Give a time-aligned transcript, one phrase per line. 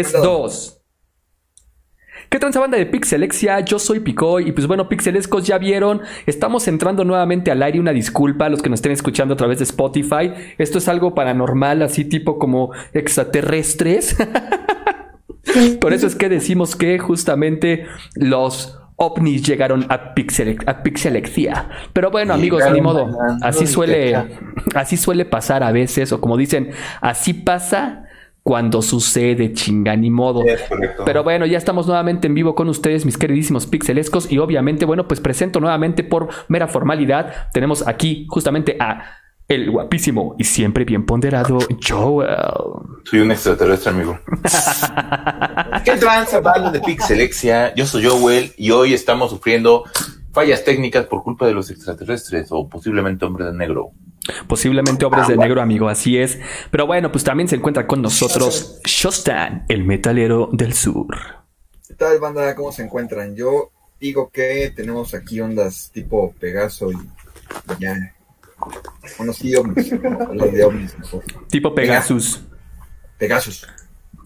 [0.00, 0.80] Es dos.
[2.30, 3.58] ¿Qué transa banda de Pixelexia?
[3.60, 7.92] Yo soy Picoy y pues bueno, Pixelescos ya vieron, estamos entrando nuevamente al aire, una
[7.92, 10.32] disculpa a los que nos estén escuchando a través de Spotify.
[10.56, 14.16] Esto es algo paranormal, así tipo como extraterrestres.
[15.80, 21.68] Por eso es que decimos que justamente los ovnis llegaron a, Pixel, a Pixelexia.
[21.92, 23.10] Pero bueno, amigos, ni modo.
[23.42, 24.16] Así suele,
[24.76, 26.70] así suele pasar a veces, o como dicen,
[27.00, 28.04] así pasa
[28.42, 30.42] cuando sucede, chinga, ni modo.
[31.04, 34.30] Pero bueno, ya estamos nuevamente en vivo con ustedes, mis queridísimos pixelescos.
[34.30, 37.50] Y obviamente, bueno, pues presento nuevamente por mera formalidad.
[37.52, 42.28] Tenemos aquí justamente a el guapísimo y siempre bien ponderado Joel.
[43.02, 44.18] Soy un extraterrestre, amigo.
[45.84, 47.74] ¿Qué tranza, banda de Pixelexia?
[47.74, 49.84] Yo soy Joel y hoy estamos sufriendo
[50.32, 53.90] fallas técnicas por culpa de los extraterrestres o posiblemente hombres de negro.
[54.46, 56.38] Posiblemente obras de negro, amigo, así es.
[56.70, 61.16] Pero bueno, pues también se encuentra con nosotros Shostan, el metalero del sur.
[61.86, 62.54] ¿Qué tal, banda?
[62.54, 63.34] ¿Cómo se encuentran?
[63.34, 66.96] Yo digo que tenemos aquí ondas tipo Pegaso y
[67.78, 68.14] ya.
[69.16, 69.62] Conocido
[70.52, 70.94] de ovnis
[71.48, 72.42] Tipo Pegasus.
[73.16, 73.66] Pegasus.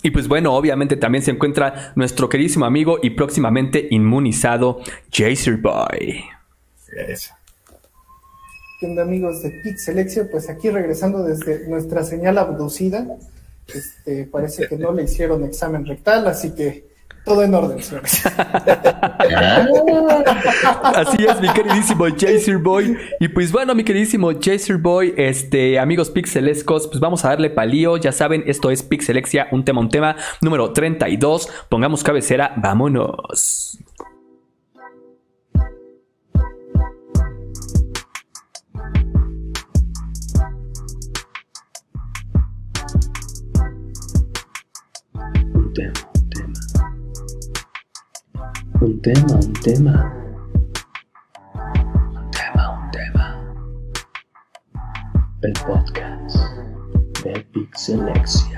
[0.03, 4.81] Y pues bueno, obviamente también se encuentra nuestro queridísimo amigo y próximamente inmunizado
[5.13, 6.25] Jaser Boy.
[7.09, 7.33] Eso
[8.99, 10.29] amigos de Pixelexia?
[10.31, 13.07] Pues aquí regresando desde nuestra señal abducida,
[13.75, 16.85] este, parece que no le hicieron examen rectal, así que
[17.25, 18.23] todo en orden, señores.
[20.83, 22.99] Así es, mi queridísimo Jaser Boy.
[23.19, 27.97] Y pues bueno, mi queridísimo Jaser Boy, este, amigos pixelescos, pues vamos a darle palío.
[27.97, 31.49] Ya saben, esto es Pixelexia, un tema, un tema, número 32.
[31.71, 33.79] Pongamos cabecera, vámonos.
[48.81, 50.15] Un tema, un tema.
[52.15, 53.27] Un tema, un tema.
[55.43, 56.37] El podcast
[57.25, 58.54] de Pixelexia.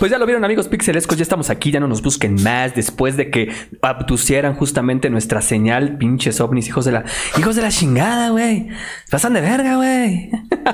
[0.00, 3.18] Pues ya lo vieron amigos pixelescos, ya estamos aquí, ya no nos busquen más después
[3.18, 3.52] de que
[3.82, 7.04] abducieran justamente nuestra señal, pinches ovnis, hijos de la,
[7.38, 8.68] hijos de la chingada, güey.
[9.10, 10.30] Pasan de verga, güey.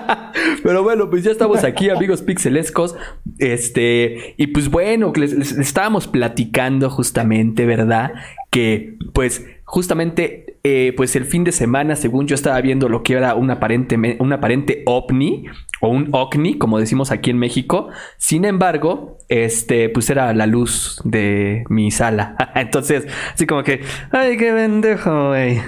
[0.63, 2.95] Pero bueno, pues ya estamos aquí, amigos pixelescos.
[3.39, 8.13] Este, y pues bueno, les, les estábamos platicando justamente, ¿verdad?
[8.51, 13.13] Que pues justamente, eh, pues el fin de semana, según yo estaba viendo lo que
[13.13, 15.45] era un aparente, un aparente ovni,
[15.81, 17.89] o un OVNI, como decimos aquí en México.
[18.17, 22.37] Sin embargo, este, pues era la luz de mi sala.
[22.55, 25.61] Entonces, así como que, ay, qué pendejo, güey.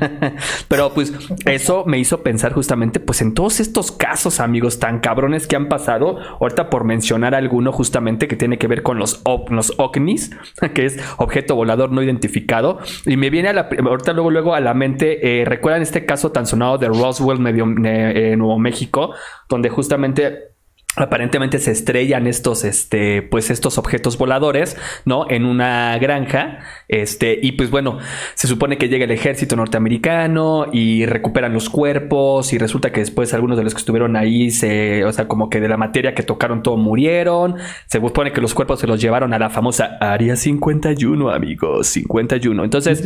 [0.68, 1.12] Pero pues
[1.46, 5.68] eso me hizo pensar justamente, pues en todos estos casos, amigos, tan cabrones que han
[5.68, 6.18] pasado.
[6.40, 10.30] Ahorita por mencionar alguno justamente que tiene que ver con los OVNIs,
[10.74, 12.78] que es objeto volador no identificado.
[13.04, 16.32] Y me viene a la, ahorita luego, luego a la mente, eh, ¿recuerdan este caso
[16.32, 19.14] tan sonado de Roswell, medio, eh, Nuevo México?
[19.50, 20.49] donde justamente
[20.96, 25.24] aparentemente se estrellan estos, este, pues estos objetos voladores, ¿no?
[25.30, 26.58] En una granja,
[26.88, 27.98] este, y pues bueno,
[28.34, 33.32] se supone que llega el ejército norteamericano y recuperan los cuerpos y resulta que después
[33.34, 36.24] algunos de los que estuvieron ahí se, o sea, como que de la materia que
[36.24, 37.54] tocaron todo murieron,
[37.86, 42.64] se supone que los cuerpos se los llevaron a la famosa Área 51, amigos, 51.
[42.64, 43.04] Entonces,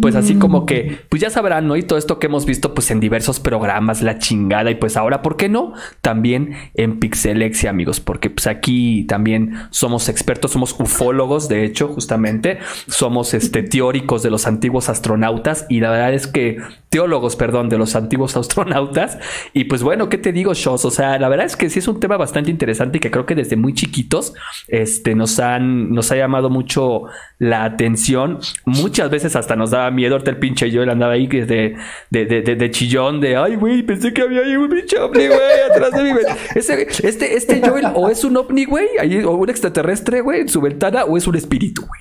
[0.00, 1.76] pues así como que, pues ya sabrán, ¿no?
[1.76, 5.20] Y todo esto que hemos visto pues en diversos programas, la chingada, y pues ahora,
[5.20, 5.74] ¿por qué no?
[6.00, 11.88] También en Pixel Alexia, amigos, porque pues aquí también somos expertos, somos ufólogos, de hecho,
[11.88, 17.68] justamente, somos este, teóricos de los antiguos astronautas y la verdad es que teólogos, perdón,
[17.68, 19.18] de los antiguos astronautas.
[19.52, 20.84] Y pues bueno, ¿qué te digo, Shows?
[20.84, 23.26] O sea, la verdad es que sí es un tema bastante interesante y que creo
[23.26, 24.34] que desde muy chiquitos
[24.68, 27.04] este, nos, han, nos ha llamado mucho
[27.38, 28.38] la atención.
[28.64, 30.14] Muchas veces hasta nos daba miedo.
[30.14, 31.76] Ahorita el pinche yo andaba ahí de,
[32.10, 35.92] de, de, chillón, de ay, güey, pensé que había ahí un pinche ovni, güey, atrás
[35.92, 36.20] de mí.
[36.54, 36.86] Ese,
[37.24, 38.88] este, este Joel, o es un ovni, güey,
[39.24, 42.00] o un extraterrestre, güey, en su ventana, o es un espíritu, güey.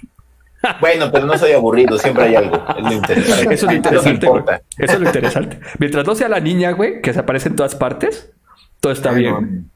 [0.81, 2.59] Bueno, pero no soy aburrido, siempre hay algo.
[2.75, 3.43] Es lo interesante.
[3.53, 4.27] Eso es lo interesante,
[4.79, 5.59] Eso es lo interesante.
[5.77, 8.31] Mientras no sea la niña, güey, que se aparece en todas partes,
[8.79, 9.69] todo está bien.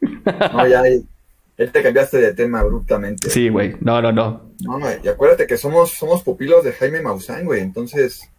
[0.51, 0.81] No, ya,
[1.59, 3.29] él te cambiaste de tema abruptamente.
[3.29, 3.75] Sí, güey.
[3.81, 4.49] No, no, no.
[4.61, 7.61] No, y acuérdate que somos, somos pupilos de Jaime Maussan, güey.
[7.61, 8.31] Entonces.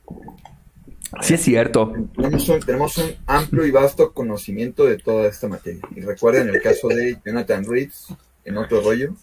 [1.23, 1.93] Sí, es cierto.
[2.15, 5.83] Tenemos un, tenemos un amplio y vasto conocimiento de toda esta materia.
[5.95, 8.07] Y recuerden el caso de Jonathan Reeves
[8.45, 9.15] en otro rollo.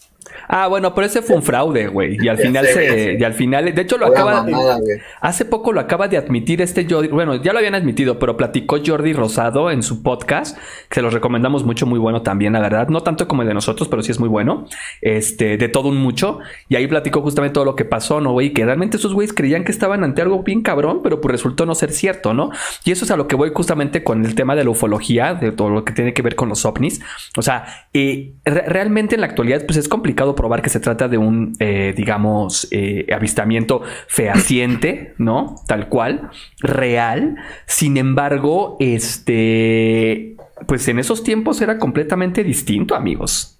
[0.47, 2.17] Ah, bueno, pero ese fue un fraude, güey.
[2.21, 4.97] Y al final se, y al final, de hecho lo acaba, mamada, güey.
[5.21, 8.77] hace poco lo acaba de admitir este Jordi, bueno, ya lo habían admitido, pero platicó
[8.85, 10.57] Jordi Rosado en su podcast,
[10.89, 13.53] que se los recomendamos mucho, muy bueno también, la verdad, no tanto como el de
[13.53, 14.65] nosotros, pero sí es muy bueno,
[15.01, 16.39] este, de todo un mucho,
[16.69, 18.53] y ahí platicó justamente todo lo que pasó, ¿no, güey?
[18.53, 21.75] Que realmente esos güeyes creían que estaban ante algo bien cabrón, pero pues resultó no
[21.75, 22.51] ser cierto, ¿no?
[22.85, 25.51] Y eso es a lo que voy justamente con el tema de la ufología, de
[25.51, 27.01] todo lo que tiene que ver con los ovnis,
[27.37, 31.07] o sea, eh, re- realmente en la actualidad, pues es complicado probar que se trata
[31.07, 35.55] de un, eh, digamos, eh, avistamiento fehaciente, ¿no?
[35.67, 36.29] Tal cual,
[36.59, 37.37] real.
[37.65, 40.35] Sin embargo, este,
[40.67, 43.57] pues en esos tiempos era completamente distinto, amigos.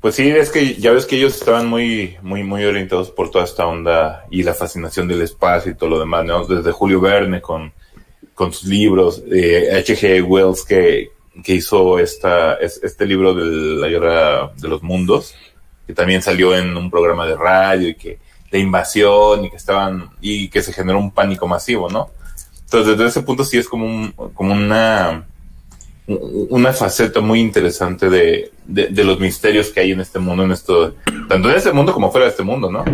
[0.00, 3.44] Pues sí, es que ya ves que ellos estaban muy, muy, muy orientados por toda
[3.44, 6.44] esta onda y la fascinación del espacio y todo lo demás, ¿no?
[6.44, 7.72] Desde Julio Verne con,
[8.34, 10.22] con sus libros, eh, H.G.
[10.24, 11.12] Wells que,
[11.42, 13.44] que hizo esta, es- este libro de
[13.80, 15.34] la guerra de los mundos,
[15.86, 18.18] que también salió en un programa de radio y que
[18.50, 22.10] de invasión y que estaban, y que se generó un pánico masivo, ¿no?
[22.64, 25.24] Entonces, desde ese punto sí es como un, como una,
[26.06, 30.52] una faceta muy interesante de, de, de los misterios que hay en este mundo, en
[30.52, 30.94] esto,
[31.28, 32.84] tanto en este mundo como fuera de este mundo, ¿no?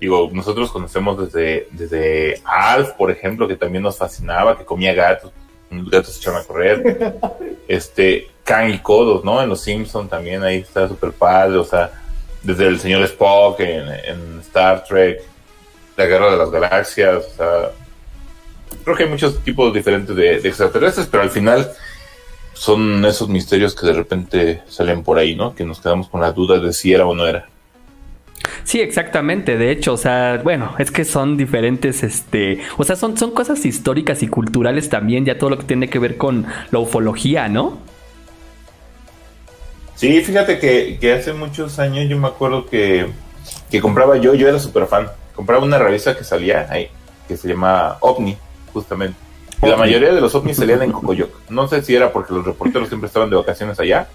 [0.00, 5.32] Digo, nosotros conocemos desde, desde Alf, por ejemplo, que también nos fascinaba, que comía gatos,
[5.70, 7.16] los gatos se echaban a correr.
[7.68, 9.42] Este, Kang y Kodos, ¿no?
[9.42, 11.90] En Los Simpson también ahí está súper padre, o sea,
[12.42, 15.20] desde el señor Spock en, en Star Trek,
[15.94, 17.70] la guerra de las galaxias, o sea,
[18.84, 21.70] creo que hay muchos tipos diferentes de, de extraterrestres, pero al final
[22.54, 25.54] son esos misterios que de repente salen por ahí, ¿no?
[25.54, 27.48] Que nos quedamos con la duda de si era o no era.
[28.68, 29.56] Sí, exactamente.
[29.56, 33.64] De hecho, o sea, bueno, es que son diferentes, este, o sea, son, son cosas
[33.64, 37.78] históricas y culturales también, ya todo lo que tiene que ver con la ufología, ¿no?
[39.94, 43.06] Sí, fíjate que, que hace muchos años yo me acuerdo que,
[43.70, 46.88] que compraba yo, yo era súper fan, compraba una revista que salía ahí,
[47.26, 48.36] que se llama OVNI,
[48.74, 49.16] justamente.
[49.62, 51.30] Y la mayoría de los ovnis salían en Cocoyoc.
[51.48, 54.08] No sé si era porque los reporteros siempre estaban de vacaciones allá,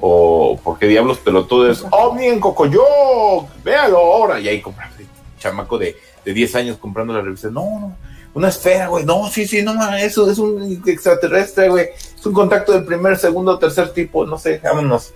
[0.00, 1.20] o por qué diablos,
[1.68, 4.40] es OVNI en Cocoyoc, véalo ahora.
[4.40, 4.90] Y ahí compraba,
[5.38, 7.48] chamaco de, de 10 años comprando la revista.
[7.50, 7.96] No, no,
[8.34, 9.04] una esfera, güey.
[9.04, 11.88] No, sí, sí, no, eso es un extraterrestre, güey.
[12.16, 15.12] Es un contacto del primer, segundo, tercer tipo, no sé, vámonos.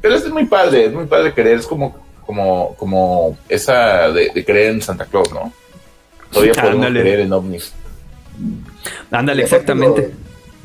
[0.00, 4.44] Pero es muy padre, es muy padre creer, es como, como, como esa de, de
[4.44, 5.52] creer en Santa Claus, ¿no?
[6.30, 7.00] Todavía podemos Ándale.
[7.00, 7.72] creer en ovnis.
[9.10, 10.12] Ándale, exactamente.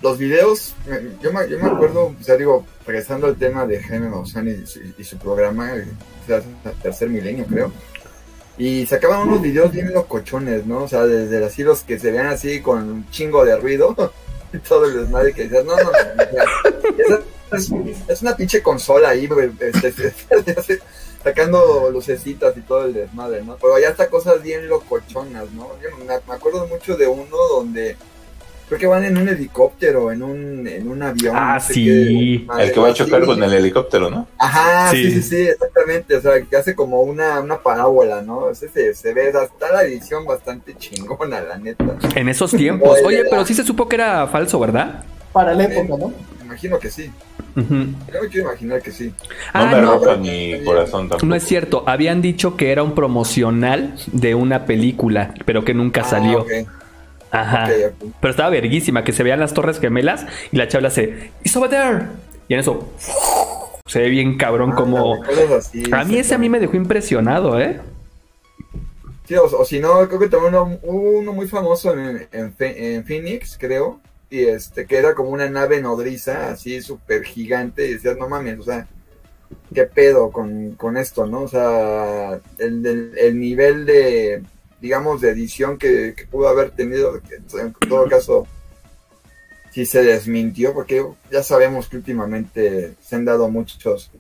[0.02, 0.74] Los, videos,
[1.22, 4.66] yo me, yo me acuerdo, o sea, digo, regresando al tema de Jaime Maussan y,
[4.66, 5.86] su- y su programa, eh,
[6.82, 7.72] tercer milenio, creo.
[8.58, 10.84] Y sacaban unos videos bien locochones, ¿no?
[10.84, 13.96] O sea, desde así los que se vean así con un chingo de ruido
[14.54, 15.92] y todo el desmadre que decías, no, no, no,
[17.52, 17.70] no, es,
[18.08, 20.80] es una pinche consola ahí, güey, este, este,
[21.24, 23.56] sacando lucecitas y todo el desmadre, ¿no?
[23.58, 25.70] Pero ya hasta cosas bien locochonas, ¿no?
[25.82, 27.96] Yo me, me acuerdo mucho de uno donde
[28.72, 31.36] creo que van en un helicóptero, en un, en un avión.
[31.38, 31.84] Ah, no sé sí.
[31.84, 34.30] qué El que va a chocar con el helicóptero, ¿no?
[34.38, 35.12] Ajá, sí.
[35.12, 35.22] Sí.
[35.22, 36.16] sí, sí, exactamente.
[36.16, 38.50] O sea, que hace como una, una parábola, ¿no?
[38.50, 41.84] Ese se, se ve, está la edición bastante chingona, la neta.
[42.16, 42.98] En esos tiempos.
[43.04, 45.04] Oye, pero sí se supo que era falso, ¿verdad?
[45.34, 46.14] Para la época, ¿no?
[46.40, 47.12] Me imagino que sí.
[47.58, 47.74] Ujú.
[48.14, 49.08] Yo me quiero imaginar que sí.
[49.08, 49.14] No
[49.54, 50.16] Ah, me no.
[50.16, 51.26] ni corazón tampoco.
[51.26, 56.02] No es cierto, habían dicho que era un promocional de una película, pero que nunca
[56.02, 56.46] Ah, salió.
[57.32, 57.70] Ajá.
[58.20, 61.70] Pero estaba verguísima, que se vean las torres gemelas y la chabla hace, It's over
[61.70, 62.06] there.
[62.48, 62.92] Y en eso,
[63.86, 65.24] se ve bien cabrón como...
[65.24, 67.80] Ah, así, A mí ese a mí me dejó impresionado, ¿eh?
[69.26, 73.06] Sí, o, o si no, creo que también uno, hubo uno muy famoso en, en,
[73.06, 78.18] Phoenix, creo, y este, que era como una nave nodriza, así súper gigante, y decías,
[78.18, 78.88] no mames, o sea,
[79.74, 81.44] qué pedo con, con esto, ¿no?
[81.44, 84.44] O sea, el, el, el nivel de,
[84.82, 87.22] digamos, de edición que, que pudo haber tenido,
[87.60, 88.48] en todo caso,
[89.72, 94.12] sí se desmintió, porque ya sabemos que últimamente se han dado muchos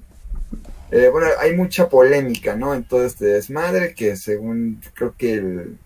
[0.91, 2.73] eh, bueno, hay mucha polémica, ¿no?
[2.73, 5.77] En todo este desmadre que según creo que el,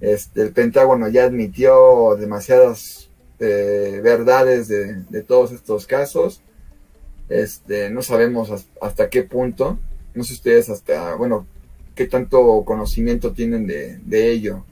[0.00, 6.40] este, el Pentágono ya admitió demasiadas eh, verdades de, de todos estos casos.
[7.28, 9.78] Este, no sabemos has- hasta qué punto.
[10.14, 11.46] No sé ustedes hasta, bueno,
[11.96, 14.64] qué tanto conocimiento tienen de, ello.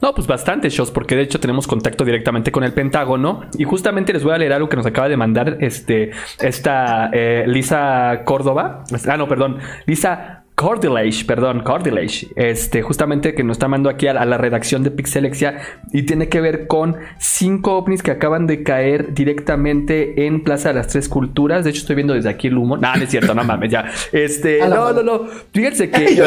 [0.00, 3.42] No, pues bastante shows, porque de hecho tenemos contacto directamente con el Pentágono.
[3.58, 7.44] Y justamente les voy a leer algo que nos acaba de mandar este, esta eh,
[7.46, 8.84] Lisa Córdoba.
[9.06, 9.58] Ah, no, perdón.
[9.84, 14.38] Lisa Cordillage, perdón, Cordillage, este, justamente que nos está mandando aquí a, la- a la
[14.38, 15.58] redacción de Pixelexia
[15.92, 20.76] y tiene que ver con cinco ovnis que acaban de caer directamente en Plaza de
[20.76, 21.62] las Tres Culturas.
[21.64, 22.78] De hecho, estoy viendo desde aquí el humo.
[22.78, 23.84] No, no es cierto, no mames, ya.
[24.12, 25.04] Este, no, no, madre.
[25.04, 25.20] no.
[25.52, 26.14] Fíjense Y que.
[26.16, 26.24] yo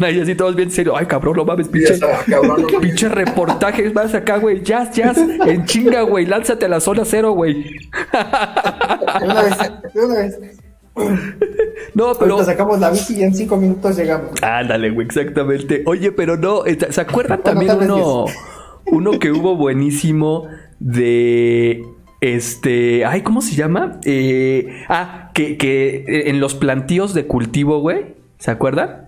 [0.00, 0.96] Ahí así todos bien serio.
[0.96, 1.98] Ay, cabrón, no mames, pinche.
[2.00, 2.80] cabrón, no.
[2.80, 4.62] Pinche reportajes más acá, güey.
[4.62, 5.18] Jazz, jazz.
[5.46, 6.24] En chinga, güey.
[6.24, 7.66] Lánzate a la zona cero, güey.
[9.22, 9.56] Una vez,
[9.94, 10.38] una vez.
[11.94, 12.34] No, pero.
[12.34, 14.30] Ahorita sacamos la bici y en cinco minutos llegamos.
[14.42, 15.82] Ándale, güey, exactamente.
[15.86, 18.26] Oye, pero no, ¿se acuerdan también uno,
[18.86, 20.46] uno que hubo buenísimo
[20.78, 21.82] de
[22.20, 24.00] este, ay, ¿cómo se llama?
[24.04, 29.05] Eh, ah, que, que eh, en los plantíos de cultivo, güey, ¿se acuerdan?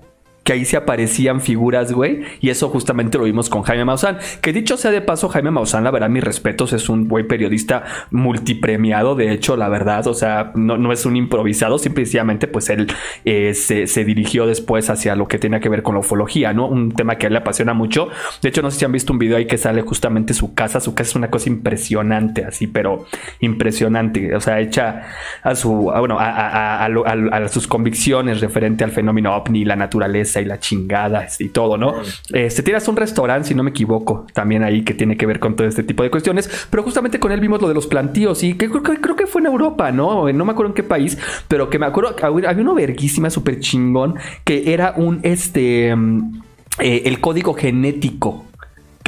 [0.48, 2.22] Que ahí se aparecían figuras, güey.
[2.40, 4.16] Y eso justamente lo vimos con Jaime Maussan.
[4.40, 7.84] Que dicho sea de paso, Jaime Maussan, la verdad, mis respetos, es un buen periodista
[8.10, 9.14] multipremiado.
[9.14, 11.76] De hecho, la verdad, o sea, no, no es un improvisado.
[11.78, 12.86] Simplemente, pues él
[13.26, 16.66] eh, se, se dirigió después hacia lo que tenía que ver con la ufología, ¿no?
[16.66, 18.08] Un tema que a él le apasiona mucho.
[18.40, 20.80] De hecho, no sé si han visto un video ahí que sale justamente su casa.
[20.80, 23.04] Su casa es una cosa impresionante, así, pero
[23.40, 24.34] impresionante.
[24.34, 25.02] O sea, hecha
[25.42, 30.44] a su, bueno, a, a- a sus convicciones referente al fenómeno ovni, la naturaleza y
[30.44, 31.94] la chingada y todo, ¿no?
[32.32, 35.56] Este, tienes un restaurante, si no me equivoco, también ahí que tiene que ver con
[35.56, 38.54] todo este tipo de cuestiones, pero justamente con él vimos lo de los plantíos y
[38.54, 40.32] que creo, que- fue en Europa, ¿no?
[40.32, 41.18] No me acuerdo en qué país,
[41.48, 44.14] pero que me acuerdo, había uno verguísima, súper chingón,
[44.44, 46.40] que era un, este, mm,
[46.80, 48.46] eh, el código genético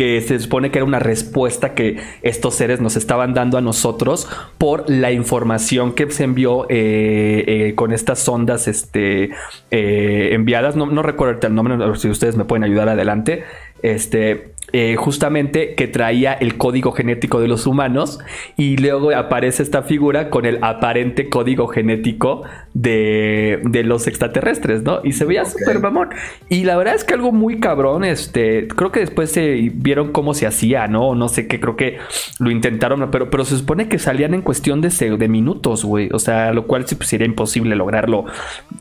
[0.00, 4.26] que se supone que era una respuesta que estos seres nos estaban dando a nosotros
[4.56, 9.24] por la información que se envió eh, eh, con estas sondas este,
[9.70, 10.74] eh, enviadas.
[10.74, 13.44] No, no recuerdo el nombre, si ustedes me pueden ayudar adelante.
[13.82, 18.20] Este, eh, justamente que traía el código genético de los humanos
[18.56, 25.00] y luego aparece esta figura con el aparente código genético de, de los extraterrestres, ¿no?
[25.02, 25.48] Y se veía Ok.
[25.48, 26.10] súper mamón.
[26.48, 30.34] Y la verdad es que algo muy cabrón, este, creo que después se vieron cómo
[30.34, 31.16] se hacía, ¿no?
[31.16, 31.98] No sé qué, creo que
[32.38, 36.10] lo intentaron, pero, pero se supone que salían en cuestión de, de minutos, güey.
[36.12, 38.26] O sea, lo cual sí pues, sería imposible lograrlo,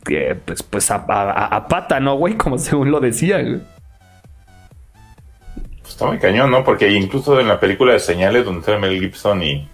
[0.10, 2.34] eh, pues, pues a, a- a pata, ¿no, güey?
[2.38, 3.60] Como según lo decía, güey.
[6.00, 6.64] Está muy cañón, ¿no?
[6.64, 9.68] Porque incluso en la película de Señales, donde está Mel Gibson y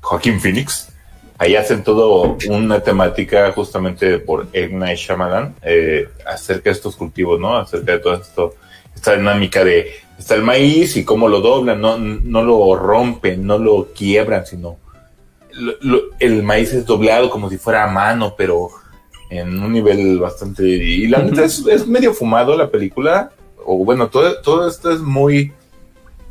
[0.00, 0.88] Joaquín Phoenix,
[1.36, 4.78] ahí hacen todo una temática justamente por M.
[4.78, 7.58] Night Shyamalan eh, acerca de estos cultivos, ¿no?
[7.58, 8.54] Acerca de todo esto,
[8.96, 13.58] esta dinámica de está el maíz y cómo lo doblan, no, no lo rompen, no
[13.58, 14.78] lo quiebran, sino
[15.52, 18.70] lo- lo- el maíz es doblado como si fuera a mano, pero
[19.28, 20.62] en un nivel bastante...
[20.66, 23.30] Y la neta es, es medio fumado la película,
[23.64, 25.52] o bueno, todo, todo esto es muy...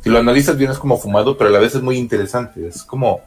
[0.02, 2.82] Si lo analizas bien es como fumado, pero a la vez es muy interesante, es
[2.82, 3.20] como...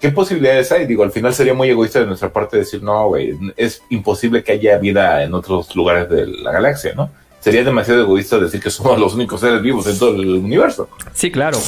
[0.00, 0.86] ¿Qué posibilidades hay?
[0.86, 4.52] Digo, al final sería muy egoísta de nuestra parte decir, no, güey, es imposible que
[4.52, 7.10] haya vida en otros lugares de la galaxia, ¿no?
[7.40, 10.88] Sería demasiado egoísta decir que somos los únicos seres vivos en todo el universo.
[11.12, 11.58] Sí, claro.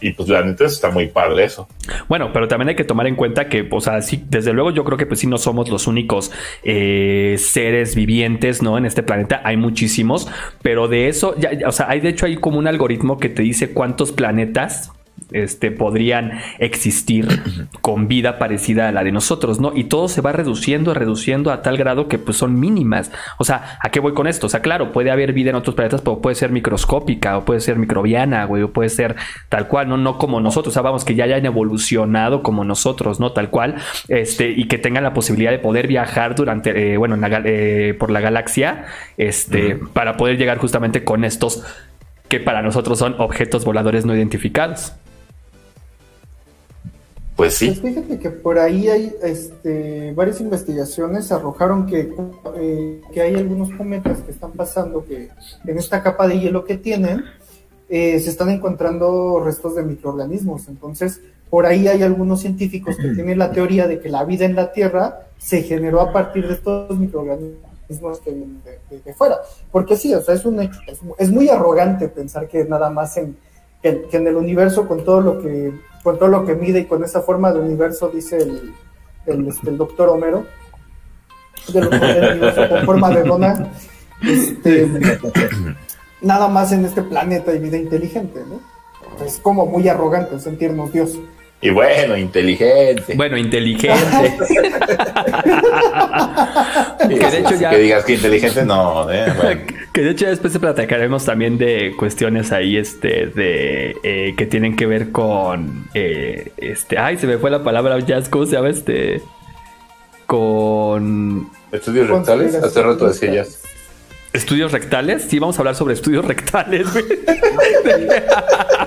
[0.00, 1.68] Y pues la neta está muy padre eso.
[2.08, 4.84] Bueno, pero también hay que tomar en cuenta que, o sea, sí, desde luego yo
[4.84, 8.78] creo que pues sí no somos los únicos eh, seres vivientes, ¿no?
[8.78, 10.26] En este planeta hay muchísimos,
[10.62, 13.28] pero de eso, ya, ya, o sea, hay de hecho hay como un algoritmo que
[13.28, 14.92] te dice cuántos planetas
[15.32, 17.28] este, podrían existir
[17.80, 19.72] con vida parecida a la de nosotros, ¿no?
[19.74, 23.10] Y todo se va reduciendo, reduciendo a tal grado que pues son mínimas.
[23.38, 24.46] O sea, ¿a qué voy con esto?
[24.46, 27.60] O sea, claro, puede haber vida en otros planetas, pero puede ser microscópica o puede
[27.60, 29.16] ser microbiana, güey, o puede ser
[29.48, 30.72] tal cual, no, no como nosotros.
[30.72, 33.32] O sea, vamos, que ya hayan evolucionado como nosotros, ¿no?
[33.32, 33.76] Tal cual,
[34.08, 37.44] este, y que tengan la posibilidad de poder viajar durante, eh, bueno, en la gal-
[37.46, 38.84] eh, por la galaxia,
[39.16, 41.64] este, para poder llegar justamente con estos
[42.28, 44.92] que para nosotros son objetos voladores no identificados.
[47.40, 47.70] Pues sí.
[47.80, 52.12] Pues fíjate que por ahí hay este, varias investigaciones arrojaron que,
[52.56, 55.30] eh, que hay algunos cometas que están pasando que
[55.66, 57.24] en esta capa de hielo que tienen
[57.88, 60.68] eh, se están encontrando restos de microorganismos.
[60.68, 64.54] Entonces, por ahí hay algunos científicos que tienen la teoría de que la vida en
[64.54, 69.38] la Tierra se generó a partir de estos microorganismos que vienen de, de- de fuera.
[69.72, 70.78] Porque sí, o sea, es un hecho.
[70.86, 73.34] Es, mu- es muy arrogante pensar que nada más en,
[73.82, 76.84] que, que en el universo con todo lo que con todo lo que mide y
[76.86, 78.74] con esa forma de universo dice el,
[79.26, 80.46] el, este, el doctor Homero.
[81.72, 83.72] Del universo con forma de dona.
[84.22, 84.88] Este,
[86.20, 88.60] nada más en este planeta hay vida inteligente ¿no?
[89.24, 91.18] es como muy arrogante sentirnos Dios
[91.62, 93.14] Y bueno, inteligente.
[93.16, 93.98] Bueno, inteligente.
[97.08, 99.10] Que de hecho ya- Que digas que inteligente, no.
[99.10, 99.32] ¿eh?
[99.36, 99.60] Bueno.
[99.92, 104.76] Que de hecho después te platicaremos también de cuestiones ahí, este, de eh, que tienen
[104.76, 108.68] que ver con, eh, este, ay, se me fue la palabra, ya, ¿cómo se llama
[108.70, 109.20] este?
[110.26, 112.54] con ¿Estudios rectales?
[112.54, 113.44] Hace rato decía ya.
[114.32, 115.22] Estudios rectales.
[115.28, 117.04] Sí, vamos a hablar sobre estudios rectales, güey.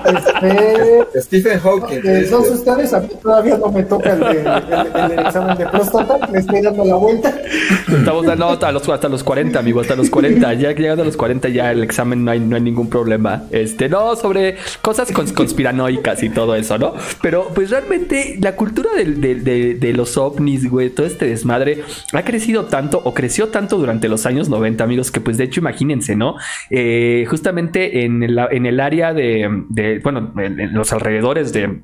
[0.04, 1.96] Este, Stephen Hawking.
[2.04, 5.66] eh, dice, dos ustedes, a mí todavía no me toca el, el- el examen de
[5.66, 7.34] próstata, le estoy dando la vuelta.
[7.88, 10.54] Estamos dando hasta los, hasta los 40, amigo, hasta los 40.
[10.54, 13.44] Ya llegando a los 40 ya el examen no hay, no hay ningún problema.
[13.50, 16.94] Este, no, sobre cosas cons- conspiranoicas y todo eso, ¿no?
[17.22, 21.82] Pero pues realmente la cultura del- del- de, de los ovnis, güey, todo este desmadre
[22.12, 25.60] ha crecido tanto o creció tanto durante los años 90, amigos, que pues de hecho
[25.60, 26.36] imagínense, ¿no?
[26.70, 31.82] Eh, justamente en el, en el área de, bueno, en, en los alrededores de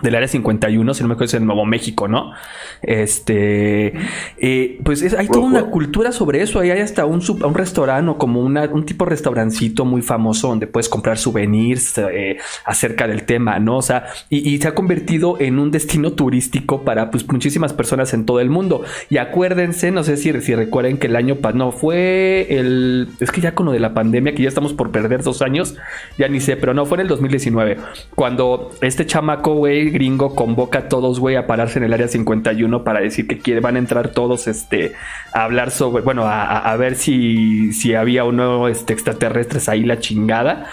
[0.00, 2.32] del área 51, si no me acuerdo, es en Nuevo México, ¿no?
[2.80, 3.92] Este,
[4.38, 6.58] eh, pues es- hay toda una cultura sobre eso.
[6.60, 10.02] Ahí hay hasta un, sub- un restaurante o como una- un tipo de restaurancito muy
[10.02, 13.76] famoso donde puedes comprar souvenirs eh, acerca del tema, ¿no?
[13.78, 18.12] O sea, y, y se ha convertido en un destino turístico para pues muchísimas personas
[18.14, 18.82] en todo el mundo.
[19.10, 23.30] Y acuérdense, no sé si, si recuerden que el año pasado, no, fue el, es
[23.30, 25.76] que ya con lo de la pandemia, que ya estamos por perder dos años,
[26.16, 27.76] ya ni sé, pero no, fue en el 2019,
[28.14, 32.84] cuando este chamaco, güey, gringo, convoca a todos, güey, a pararse en el área 51
[32.84, 34.92] para decir que quiere, van a entrar todos, este,
[35.32, 40.66] a hablar sobre, bueno, a, ver si, si había uno, este, extraterrestres ahí la chingada.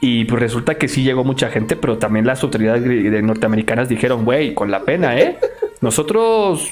[0.00, 2.82] Y pues resulta que sí llegó mucha gente, pero también las autoridades
[3.22, 5.38] norteamericanas dijeron, güey, con la pena, ¿eh?
[5.80, 6.70] Nosotros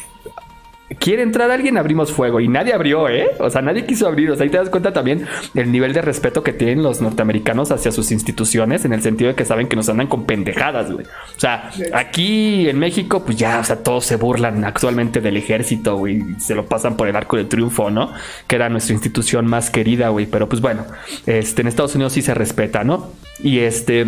[0.98, 2.40] quiere entrar alguien, abrimos fuego.
[2.40, 3.28] Y nadie abrió, ¿eh?
[3.38, 4.30] O sea, nadie quiso abrir.
[4.30, 7.70] O sea, ahí te das cuenta también el nivel de respeto que tienen los norteamericanos
[7.70, 11.06] hacia sus instituciones, en el sentido de que saben que nos andan con pendejadas, güey.
[11.06, 15.96] O sea, aquí en México, pues ya, o sea, todos se burlan actualmente del ejército,
[15.96, 16.22] güey.
[16.38, 18.12] Se lo pasan por el arco del triunfo, ¿no?
[18.46, 20.26] Que era nuestra institución más querida, güey.
[20.26, 20.84] Pero pues bueno,
[21.26, 23.10] este, en Estados Unidos sí se respeta, ¿no?
[23.40, 24.06] Y este.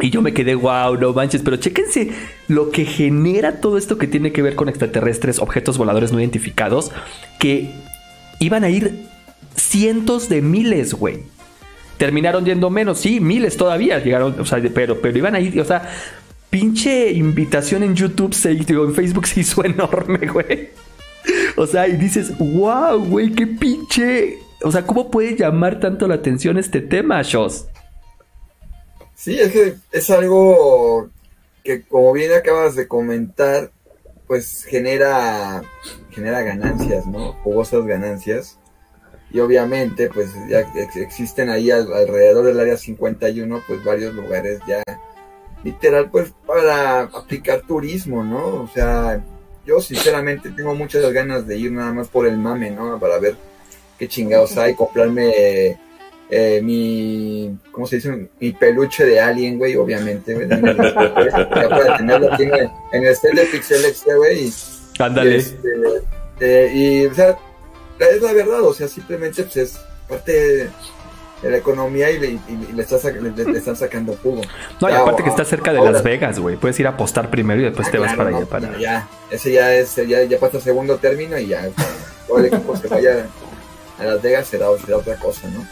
[0.00, 2.10] Y yo me quedé, wow, no manches, pero chéquense
[2.48, 6.90] lo que genera todo esto que tiene que ver con extraterrestres, objetos voladores no identificados,
[7.38, 7.70] que
[8.38, 9.06] iban a ir
[9.56, 11.18] cientos de miles, güey.
[11.98, 15.64] Terminaron yendo menos, sí, miles todavía llegaron, o sea, pero, pero iban a ir, o
[15.64, 15.90] sea,
[16.48, 20.70] pinche invitación en YouTube, se, digo, en Facebook se hizo enorme, güey.
[21.56, 24.38] O sea, y dices, wow, güey, qué pinche.
[24.62, 27.66] O sea, ¿cómo puede llamar tanto la atención este tema, Shoss?
[29.22, 31.10] Sí, es que es algo
[31.62, 33.70] que como bien acabas de comentar,
[34.26, 35.62] pues genera,
[36.10, 37.34] genera ganancias, ¿no?
[37.44, 38.56] Jugosas ganancias.
[39.30, 44.58] Y obviamente, pues ya ex- existen ahí al- alrededor del área 51, pues varios lugares
[44.66, 44.82] ya,
[45.62, 48.62] literal, pues para aplicar turismo, ¿no?
[48.62, 49.22] O sea,
[49.66, 52.98] yo sinceramente tengo muchas ganas de ir nada más por el mame, ¿no?
[52.98, 53.36] Para ver
[53.98, 55.78] qué chingados hay, comprarme
[56.30, 58.28] eh, mi, ¿cómo se dice?
[58.38, 60.48] Mi peluche de alien, güey, obviamente, güey.
[60.48, 64.46] Ya para tenerlo aquí en el, en el de Pixelexia, güey.
[64.46, 64.52] y-
[64.98, 65.30] Ándale.
[65.32, 65.68] y, este,
[66.40, 67.36] eh, y, o sea,
[67.98, 70.68] es la verdad, o sea, simplemente pues es parte
[71.42, 74.42] de la economía y le, y- le, está sac- le- le están sacando jugo.
[74.80, 76.56] No, y aparte o- que está cerca de ahora- Las Vegas, güey.
[76.56, 78.46] Puedes ir a apostar primero y después Ah, te vas para no, allá.
[78.46, 78.68] Para...
[78.70, 81.90] no, ya, ese ya es, ya, ya pasa segundo término y ya, o sea,
[82.28, 83.26] todo el equipo se vaya
[83.98, 85.66] a Las Vegas será, será otra cosa, ¿no?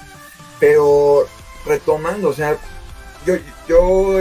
[0.61, 1.27] Pero
[1.64, 2.57] retomando, o sea,
[3.27, 3.35] yo,
[3.68, 4.21] yo,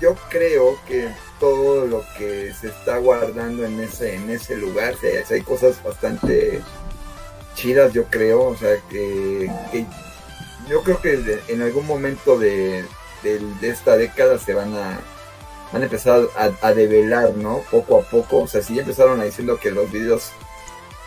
[0.00, 5.32] yo, creo que todo lo que se está guardando en ese, en ese lugar, o
[5.34, 6.60] hay cosas bastante
[7.54, 9.50] chidas, yo creo, o sea, que,
[10.68, 12.84] yo creo que en algún momento de,
[13.22, 15.00] de- esta década se van a
[15.72, 17.62] van a empezar a, a develar, ¿no?
[17.70, 20.32] Poco a poco, o sea, si ya empezaron a diciendo que los videos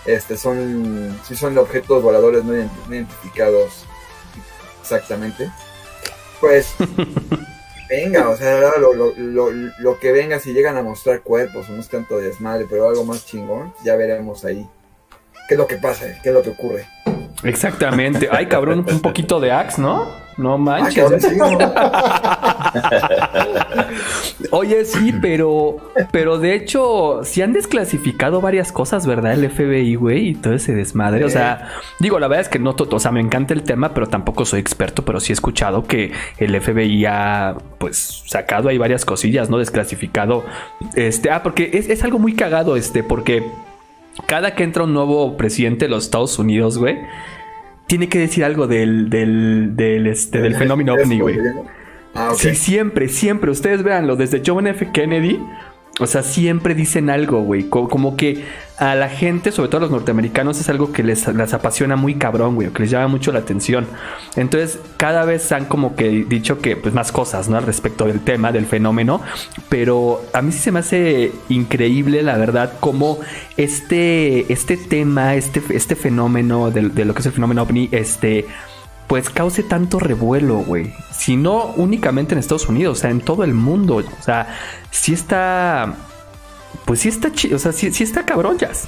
[0.05, 3.85] este son sí son objetos voladores no identificados
[4.83, 5.49] exactamente,
[6.39, 6.75] pues
[7.89, 11.73] venga, o sea, lo, lo, lo, lo que venga, si llegan a mostrar cuerpos, o
[11.73, 14.69] no es tanto desmadre, pero algo más chingón, ya veremos ahí
[15.47, 16.87] qué es lo que pasa, qué es lo que ocurre.
[17.43, 18.29] Exactamente.
[18.31, 20.23] Ay, cabrón, un poquito de Axe, ¿no?
[20.37, 21.21] No manches.
[21.21, 21.45] sí, ¿no?
[24.51, 25.77] Oye, sí, pero,
[26.11, 29.33] pero de hecho, sí han desclasificado varias cosas, ¿verdad?
[29.33, 31.25] El FBI, güey, y todo ese desmadre.
[31.25, 31.69] O sea,
[31.99, 34.59] digo, la verdad es que no, o sea, me encanta el tema, pero tampoco soy
[34.59, 39.57] experto, pero sí he escuchado que el FBI ha, pues, sacado ahí varias cosillas, ¿no?
[39.57, 40.43] Desclasificado.
[40.95, 43.43] Este, ah, porque es, es algo muy cagado, este, porque
[44.25, 46.97] cada que entra un nuevo presidente de los Estados Unidos, güey,
[47.87, 51.37] tiene que decir algo del, del, del, este, del fenómeno ovni, güey.
[52.13, 52.37] Ah, ok.
[52.37, 53.51] Sí, siempre, siempre.
[53.51, 54.89] Ustedes véanlo, desde John F.
[54.93, 55.39] Kennedy
[55.99, 57.65] O sea, siempre dicen algo, güey.
[57.69, 58.43] Co- Como que
[58.77, 62.15] a la gente, sobre todo a los norteamericanos, es algo que les, les apasiona muy
[62.15, 62.67] cabrón, güey.
[62.69, 63.85] o Que les llama mucho la atención.
[64.35, 67.57] Entonces, cada vez han como que dicho que, pues, más cosas, ¿no?
[67.57, 69.21] Al respecto del tema, del fenómeno.
[69.69, 73.19] Pero a mí sí se me hace increíble, la verdad, cómo
[73.57, 78.47] este, este tema, este, este fenómeno de, de lo que es el fenómeno ovni, este
[79.07, 80.93] pues cause tanto revuelo, güey.
[81.11, 83.97] Si no únicamente en Estados Unidos, o sea, en todo el mundo.
[83.97, 84.57] O sea,
[84.91, 85.93] sí está.
[86.85, 88.87] Pues sí está chido, o sea, sí, sí está cabrón, Jazz.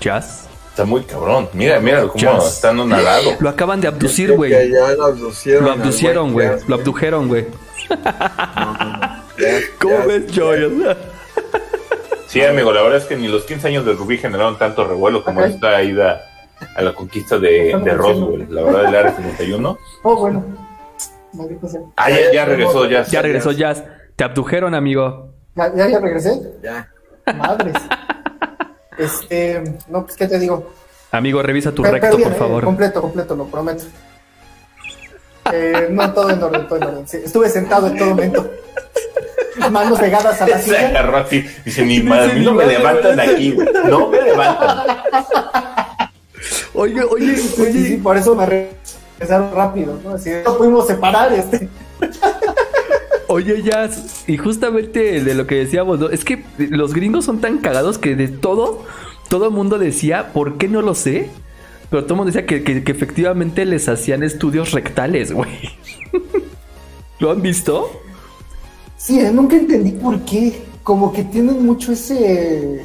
[0.00, 0.48] Jazz.
[0.70, 1.48] Está muy cabrón.
[1.52, 2.54] Mira, mira cómo Jazz.
[2.54, 3.36] están un al lado.
[3.38, 4.70] Lo acaban de abducir, güey.
[4.70, 6.32] lo abducieron.
[6.32, 6.48] Güey.
[6.66, 7.46] Lo abdujeron, güey.
[7.90, 9.22] No, no, no.
[9.78, 10.96] ¿Cómo Jazz, ves, Joy?
[12.32, 15.22] Sí, amigo, la verdad es que ni los 15 años de Rubí generaron tanto revuelo
[15.22, 15.48] como Ok.
[15.48, 16.22] esta ida
[16.74, 19.78] a la conquista de, de Roswell, la verdad, del Área 51.
[20.02, 20.42] Oh, bueno.
[21.34, 21.82] Maldito sea.
[21.94, 23.02] Ah, ya, ya regresó, ya.
[23.04, 23.84] Ya regresó Jazz.
[24.16, 25.34] Te abdujeron, amigo.
[25.54, 26.40] ¿Ya, ya, ya regresé?
[26.62, 26.88] Ya.
[27.36, 27.74] Madres.
[28.98, 30.70] Este, no, pues, ¿qué te digo?
[31.10, 32.64] Amigo, revisa tu Pero- recto, pero bien, por eh, favor.
[32.64, 33.84] completo, completo, lo prometo.
[35.52, 37.08] Eh, no, todo en orden, todo en orden.
[37.08, 38.50] Sí, estuve sentado en todo momento.
[39.70, 40.88] Manos pegadas a la Se silla.
[40.88, 41.44] agarró así.
[41.64, 43.68] Dice, ni madre, a mí no me levantan de aquí, güey.
[43.88, 44.86] No me levantan.
[46.74, 47.98] Oye, oye, Sí, sí, sí, oye.
[48.02, 50.14] por eso me regresaron rápido, ¿no?
[50.14, 51.68] Así no pudimos separar este.
[53.28, 56.08] Oye, Jazz, y justamente de lo que decíamos, ¿no?
[56.10, 58.84] Es que los gringos son tan cagados que de todo,
[59.28, 61.30] todo el mundo decía, ¿por qué no lo sé?
[61.90, 65.50] Pero todo el mundo decía que, que- que efectivamente les hacían estudios rectales, güey.
[67.20, 67.90] ¿Lo han visto?
[69.02, 70.62] Sí, eh, nunca entendí por qué.
[70.82, 72.84] Como que tienen mucho ese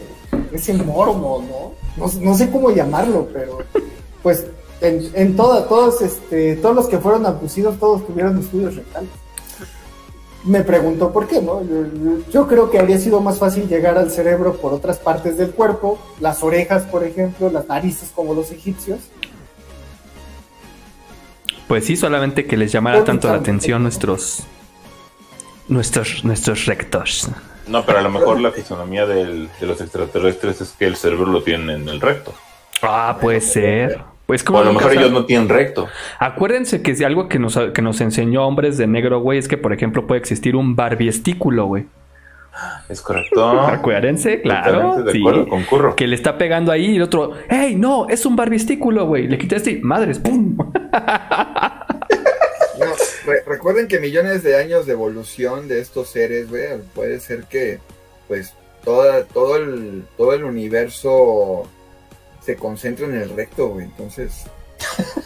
[0.51, 2.05] ese morbo, ¿no?
[2.05, 3.59] No, no sé cómo llamarlo, pero
[4.21, 4.45] pues
[4.81, 9.09] en, en toda, todos, este, todos los que fueron abducidos, todos tuvieron estudios rectales.
[10.43, 11.61] Me pregunto por qué, ¿no?
[12.31, 15.97] Yo, creo que habría sido más fácil llegar al cerebro por otras partes del cuerpo,
[16.21, 18.99] las orejas, por ejemplo, las narices como los egipcios.
[21.67, 24.43] Pues sí, solamente que les llamara tanto la atención nuestros,
[25.67, 27.29] nuestros, nuestros rectos.
[27.67, 31.25] No, pero a lo mejor la fisonomía del- de los extraterrestres es que el cerebro
[31.31, 32.33] lo tienen en el recto.
[32.81, 33.99] Ah, puede ser.
[34.25, 35.87] Pues O como a lo mejor ellos no tienen recto.
[36.19, 39.57] Acuérdense que si algo que nos, que nos enseñó Hombres de Negro, güey, es que,
[39.57, 41.85] por ejemplo, puede existir un barbiestículo, güey.
[42.89, 43.49] Es correcto.
[43.67, 45.03] Acuérdense, claro.
[45.03, 45.19] De sí.
[45.19, 45.95] acuerdo, concurro.
[45.95, 48.07] Que le está pegando ahí y el otro, ¡Ey, no!
[48.09, 49.27] Es un barbiestículo, güey.
[49.27, 50.57] Le quitaste y madres, ¡pum!
[53.27, 57.79] Re- recuerden que millones de años de evolución de estos seres, güey, puede ser que,
[58.27, 61.63] pues, toda, todo el, todo el universo
[62.43, 63.85] se concentra en el recto, güey.
[63.85, 64.45] Entonces.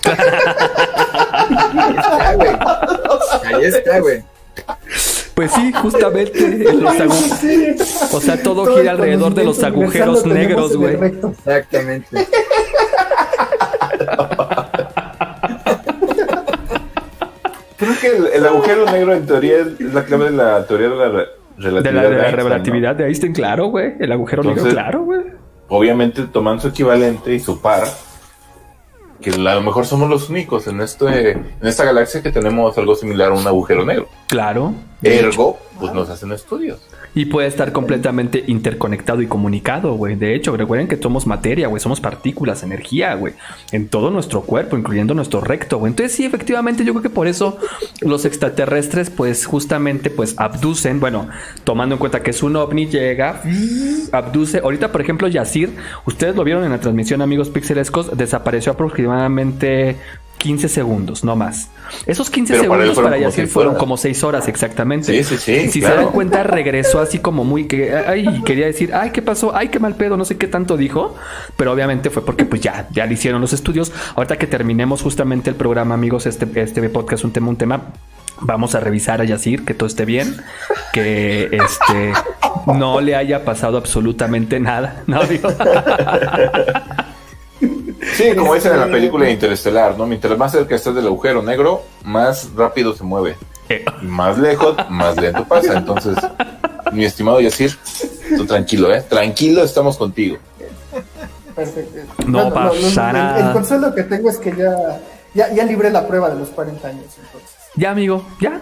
[0.03, 2.49] Ahí está, güey.
[3.45, 4.23] Ahí está, güey.
[5.35, 6.45] Pues sí, justamente.
[6.69, 10.95] en los agu- O sea, todo, Todo gira alrededor de los agujeros negros, güey.
[10.95, 12.27] Exactamente.
[17.99, 20.95] Creo que el, el agujero negro en teoría es la clave de la teoría de
[20.95, 21.27] la re-
[21.57, 21.93] De relatividad.
[21.93, 22.49] la, de la Einstein, ¿no?
[22.49, 23.93] relatividad de Einstein, claro, güey.
[23.99, 25.21] El agujero negro, claro, güey.
[25.69, 27.83] Obviamente tomando su equivalente y su par,
[29.21, 32.95] que a lo mejor somos los únicos en este en esta galaxia que tenemos algo
[32.95, 34.07] similar a un agujero negro.
[34.27, 34.73] Claro.
[35.03, 36.79] Ergo, pues nos hacen estudios.
[37.13, 40.15] Y puede estar completamente interconectado y comunicado, güey.
[40.15, 41.81] De hecho, recuerden que somos materia, güey.
[41.81, 43.33] Somos partículas, energía, güey.
[43.73, 45.91] En todo nuestro cuerpo, incluyendo nuestro recto, güey.
[45.91, 47.57] Entonces, sí, efectivamente, yo creo que por eso
[47.99, 51.01] los extraterrestres, pues, justamente, pues, abducen.
[51.01, 51.27] Bueno,
[51.65, 53.41] tomando en cuenta que es un ovni, llega,
[54.13, 54.59] abduce.
[54.59, 59.10] Ahorita, por ejemplo, Yacir, ustedes lo vieron en la transmisión, amigos pixelescos, desapareció aproximadamente
[60.41, 61.69] 15 segundos, no más.
[62.07, 65.23] Esos 15 Pero para él segundos para Yacir fueron como 6 horas, exactamente.
[65.23, 65.95] Sí, sí, sí, Si claro.
[65.95, 69.55] se dan cuenta, regresó así como muy que, ay, quería decir, ay, ¿qué pasó?
[69.55, 71.15] Ay, qué mal pedo, no sé qué tanto dijo,
[71.57, 73.91] pero obviamente fue porque pues ya, ya le hicieron los estudios.
[74.15, 77.81] Ahorita que terminemos justamente el programa, amigos, este, este podcast, un tema, un tema,
[78.39, 80.37] vamos a revisar a Yacir, que todo esté bien,
[80.91, 82.13] que este
[82.65, 85.23] no le haya pasado absolutamente nada, ¿no?
[85.25, 85.49] Digo,
[88.15, 90.05] Sí, como dicen en la película de Interestelar, ¿no?
[90.07, 93.37] Mientras más cerca estás del agujero negro, más rápido se mueve.
[94.01, 95.77] Y más lejos, más lento pasa.
[95.77, 96.17] Entonces,
[96.91, 97.77] mi estimado Yacir,
[98.35, 99.01] tú tranquilo, ¿eh?
[99.07, 100.37] Tranquilo, estamos contigo.
[101.55, 102.13] Perfecto.
[102.27, 103.45] No pasa el-.
[103.45, 104.99] El, consuelo que tengo es que ya,
[105.33, 107.05] ya, ya libré la prueba de los 40 años.
[107.23, 107.49] Entonces.
[107.75, 108.61] ya, amigo, ya,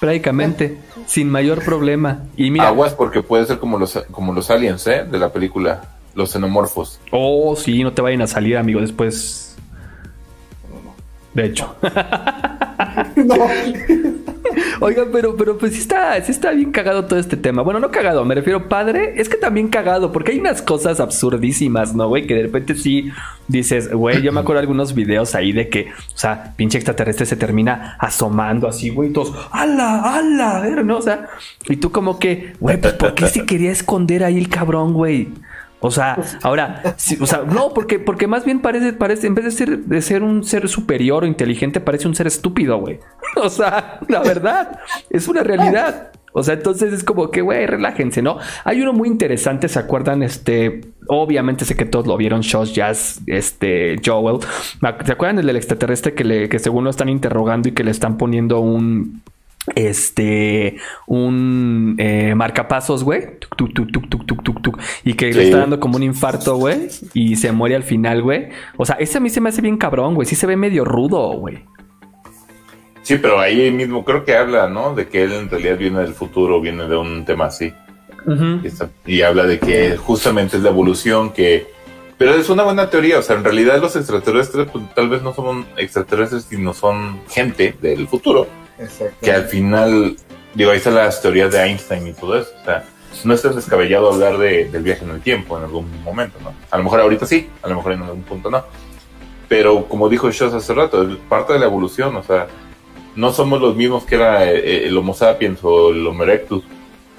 [0.00, 2.24] prácticamente, sin mayor problema.
[2.36, 5.04] Y mira, Aguas porque puede ser como los, como los aliens, ¿eh?
[5.04, 6.98] De la película, los xenomorfos.
[7.12, 9.56] Oh, sí, no te vayan a salir, amigo, después.
[11.34, 11.76] De hecho.
[13.16, 13.34] No.
[14.80, 17.62] Oigan, pero, pero pues sí está, sí está bien cagado todo este tema.
[17.62, 19.14] Bueno, no cagado, me refiero padre.
[19.16, 22.26] Es que también cagado, porque hay unas cosas absurdísimas, ¿no, güey?
[22.26, 23.10] Que de repente sí
[23.48, 27.26] dices, güey, yo me acuerdo de algunos videos ahí de que, o sea, pinche extraterrestre
[27.26, 30.64] se termina asomando así, güey, todos, ¡ala, ala!
[30.84, 30.98] ¿no?
[30.98, 31.28] O sea,
[31.68, 35.28] y tú como que, güey, pues ¿por qué se quería esconder ahí el cabrón, güey?
[35.80, 39.50] O sea, ahora, o sea, no, porque, porque más bien parece, parece, en vez de
[39.50, 42.98] ser, de ser un ser superior o inteligente, parece un ser estúpido, güey.
[43.36, 46.12] O sea, la verdad, es una realidad.
[46.32, 48.38] O sea, entonces es como que, güey, relájense, ¿no?
[48.64, 50.22] Hay uno muy interesante, ¿se acuerdan?
[50.22, 54.40] Este, obviamente sé que todos lo vieron, Shosh Jazz, este, Joel.
[55.04, 58.18] ¿Se acuerdan del extraterrestre que, le, que según lo están interrogando y que le están
[58.18, 59.22] poniendo un,
[59.74, 60.76] este
[61.06, 63.90] un eh, marcapasos, güey, Tuc, tuc,
[64.62, 68.22] tuc, y que le está dando como un infarto, güey, y se muere al final,
[68.22, 68.48] güey.
[68.76, 70.26] O sea, ese a mí se me hace bien cabrón, güey.
[70.26, 71.64] Sí se ve medio rudo, güey.
[73.02, 74.94] Sí, pero ahí mismo creo que habla, ¿no?
[74.94, 77.72] De que él en realidad viene del futuro, viene de un tema así.
[78.26, 78.60] Ujú.
[78.64, 81.68] Y, está- y habla de que justamente es la evolución que...
[82.18, 85.34] Pero es una buena teoría, o sea, en realidad los extraterrestres pues, tal vez no
[85.34, 88.46] son extraterrestres, sino son gente del futuro,
[88.78, 89.16] Exacto.
[89.22, 90.16] que al final,
[90.54, 92.84] digo, ahí están las teorías de Einstein y todo eso, o sea,
[93.24, 96.52] no es tan descabellado hablar de- del viaje en el tiempo en algún momento, ¿no?
[96.70, 98.62] A lo mejor ahorita sí, a lo mejor en algún punto no.
[99.48, 102.48] Pero como dijo Shosh hace rato, es parte de la evolución, o sea,
[103.14, 106.64] no somos los mismos que era eh, el Homo sapiens o el Homo erectus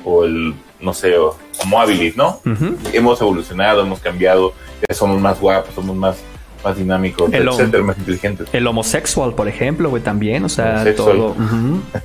[0.04, 2.40] o el, no sé, o Homo habilis, ¿no?
[2.46, 2.76] Ujú.
[2.94, 4.54] Hemos evolucionado, hemos cambiado,
[4.92, 6.18] somos más guapos, somos más,
[6.64, 8.48] más dinámicos, El etcétera, más inteligentes.
[8.54, 10.44] El homosexual, por ejemplo, güey, también.
[10.46, 11.16] O sea, Homosexual.
[11.18, 11.36] todo.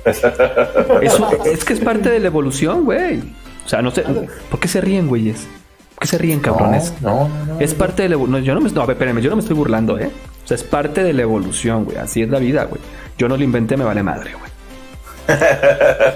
[1.01, 3.19] Eso- es que es parte de la evolución, güey.
[3.65, 4.03] O sea, no sé.
[4.49, 5.47] ¿Por qué se ríen, güeyes?
[5.95, 6.93] ¿Por qué se ríen, cabrones?
[7.01, 7.59] No, no, no.
[7.59, 8.43] Es parte de la evolución.
[8.43, 10.11] yo no me, no, a ver, espérenme, yo no me estoy burlando, ¿eh?
[10.43, 11.97] O sea, es parte de la evolución, güey.
[11.97, 12.81] Así es la vida, güey.
[13.17, 14.51] Yo no lo inventé, me vale madre, güey.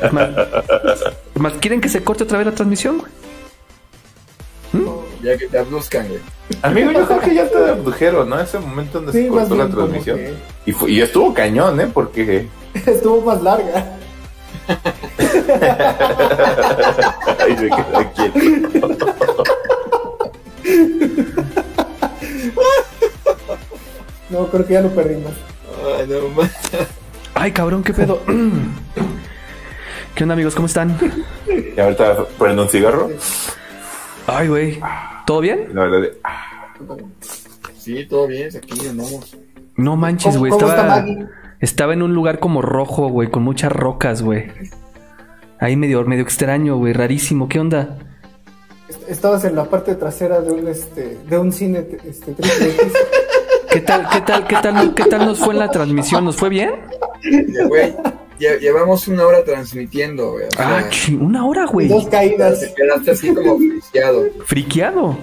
[0.03, 0.29] Es más,
[1.35, 3.11] es más, ¿quieren que se corte otra vez la transmisión, güey?
[5.23, 6.19] Ya que te abduzcan, güey.
[6.61, 8.39] Amigo, yo creo que ya te abdujeron, ¿no?
[8.39, 10.17] Ese momento donde Sí, se cortó la transmisión.
[10.17, 10.33] que
[10.65, 11.87] Y, fue- y estuvo cañón, ¿eh?
[11.93, 12.47] Porque...
[12.85, 13.93] estuvo más larga.
[17.39, 18.39] Ay, se quedó quieto.
[24.29, 25.31] No, creo que ya lo perdimos.
[25.97, 26.49] Ay, no más.
[27.33, 28.21] Ay, cabrón, qué pedo.
[30.15, 30.55] ¿Qué onda, amigos?
[30.55, 30.97] ¿Cómo están?
[31.47, 33.09] Y ahorita prendo un cigarro.
[34.27, 34.79] Ay, güey.
[35.25, 35.69] ¿Todo bien?
[35.73, 36.17] La verdad, de-
[37.77, 39.37] Sí, todo bien, aquí andamos.
[39.77, 40.51] No manches, ¿Cómo, güey.
[40.51, 41.05] Estaba,
[41.59, 44.47] estaba en un lugar como rojo, güey, con muchas rocas, güey.
[45.59, 47.47] Ahí medio, medio extraño, güey, rarísimo.
[47.47, 47.97] ¿Qué onda?
[48.89, 52.93] Est- Estabas en la parte trasera de un este de un cine este triple X.
[53.71, 56.25] ¿Qué tal, qué tal, qué tal, qué tal nos fue en la transmisión?
[56.25, 56.71] ¿Nos fue bien?
[57.67, 57.95] Güey,
[58.39, 60.45] lle- llevamos una hora transmitiendo, güey.
[60.51, 61.87] sea, Ah, una hora, güey.
[61.87, 62.59] Dos caídas.
[62.59, 64.23] te quedaste así como friciado.
[64.45, 65.17] Friqueado.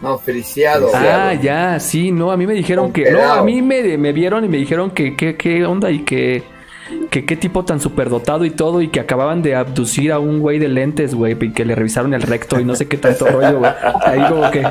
[0.00, 0.90] No, friciado.
[0.94, 3.10] Ah, ya, sí, no, a mí me dijeron que.
[3.10, 6.42] No, a mí me, me vieron y me dijeron que que- qué onda y que.
[7.10, 10.58] Que qué tipo tan superdotado y todo, y que acababan de abducir a un güey
[10.58, 13.58] de lentes, güey, y que le revisaron el recto y no sé qué tanto rollo,
[13.58, 13.72] güey.
[14.04, 14.66] Ahí como que.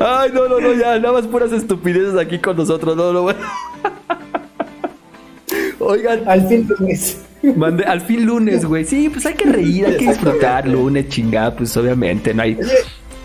[0.00, 3.36] Ay, no, no, no, ya, nada más puras estupideces aquí con nosotros, no, no, güey.
[5.78, 7.20] Oigan, Al fin lunes.
[7.56, 8.84] mandé, al fin lunes, güey.
[8.84, 12.56] Sí, pues hay que reír, hay que disfrutar lunes, chingada, pues obviamente, no hay.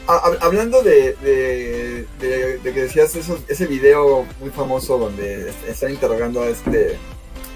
[0.07, 5.67] Hab- hablando de, de, de- de que decías eso, ese video muy famoso donde est-
[5.69, 6.97] están interrogando a este,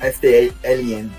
[0.02, 1.12] a este alien.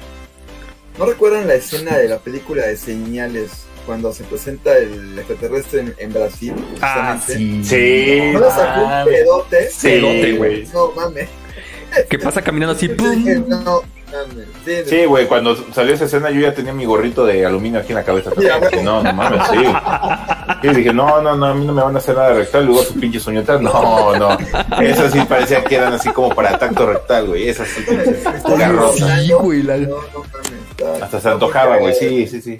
[0.98, 5.94] ¿No recuerdan la escena de la película de Señales cuando se presenta el extraterrestre en,
[5.98, 6.54] en Brasil?
[6.82, 7.64] Ah, justamente?
[7.64, 8.32] Sí.
[8.32, 9.14] ¿No le sacó un mames.
[9.14, 9.70] pedote?
[9.70, 10.66] Sí, Pedote, güey.
[10.74, 11.28] No mames.
[12.10, 12.88] ¿Qué pasa caminando así?
[12.90, 13.10] ¡pum!
[13.24, 13.82] dije, No
[14.32, 14.48] mames.
[14.64, 17.90] Sí, Sí, güey, cuando salió esa escena yo ya tenía mi gorrito de aluminio aquí
[17.92, 18.30] en la cabeza.
[18.36, 19.64] Dije, no, no mames, sí.
[20.62, 22.66] Y dije, no, no, no, a mí no me van a hacer nada rectal.
[22.66, 24.36] Luego sus pinches uñotas, no, no.
[24.80, 27.48] Esas sí parecía que eran así como para tacto rectal, güey.
[27.48, 28.22] Esas sí, pinches
[28.58, 29.22] garrosas.
[29.22, 29.62] Sí, güey.
[29.62, 29.78] la-
[31.02, 32.58] Hasta se antojaba, güey, sí, sí, sí.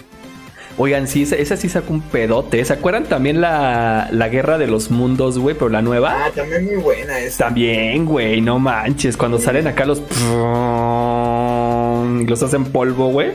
[0.75, 2.65] Oigan, sí, esa, esa sí sacó un pedote.
[2.65, 5.53] ¿Se acuerdan también la, la guerra de los mundos, güey?
[5.55, 6.15] Pero la nueva.
[6.25, 7.45] Ah, también muy buena esa.
[7.45, 9.15] También, güey, no manches.
[9.15, 10.01] Cuando salen acá los.
[12.23, 13.31] Y los hacen polvo, güey.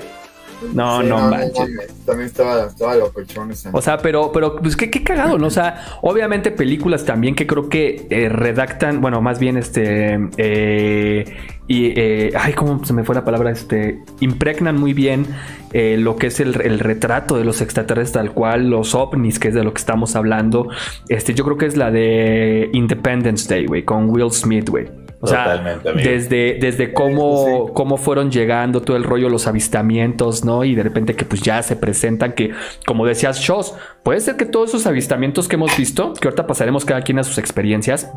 [0.74, 1.57] No, Sí, no, manches.
[1.57, 2.05] mames.
[2.05, 3.70] También estaba, estaba locochón esa.
[3.72, 5.46] O sea, pero, pero, pues qué, qué cagado, ¿no?
[5.46, 11.24] O sea, obviamente películas también que creo que eh, redactan, bueno, más bien este, eh,
[11.68, 13.53] y, eh, ay, ¿cómo se me fue la palabra?
[13.53, 15.27] Este, impregnan muy bien
[15.72, 19.48] eh, lo que es el, el retrato de los extraterrestres tal cual, los ovnis, que
[19.48, 20.70] es de lo que estamos hablando.
[21.09, 24.88] Este, yo creo que es la de Independence Day, güey, con Will Smith, güey.
[25.20, 26.09] O sea, Totalmente, amigo.
[26.09, 30.62] desde, desde cómo, cómo fueron llegando todo el rollo, los avistamientos, ¿no?
[30.64, 32.52] Y de repente que pues ya se presentan que,
[32.87, 36.85] como decías, shows, puede ser que todos esos avistamientos que hemos visto, que ahorita pasaremos
[36.85, 38.12] cada quien a sus experiencias,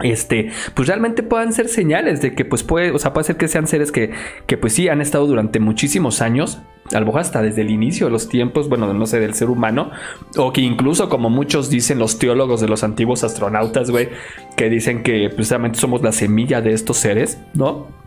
[0.00, 3.48] este, pues realmente puedan ser señales de que pues puede, o sea, puede ser que
[3.48, 4.10] sean seres que,
[4.46, 6.60] que pues sí han estado durante muchísimos años,
[6.92, 9.50] a lo mejor hasta desde el inicio de los tiempos, bueno, no sé, del ser
[9.50, 9.90] humano,
[10.36, 14.08] o que incluso como muchos dicen los teólogos de los antiguos astronautas, güey,
[14.56, 18.01] que dicen que precisamente somos la semilla de estos seres, ¿no?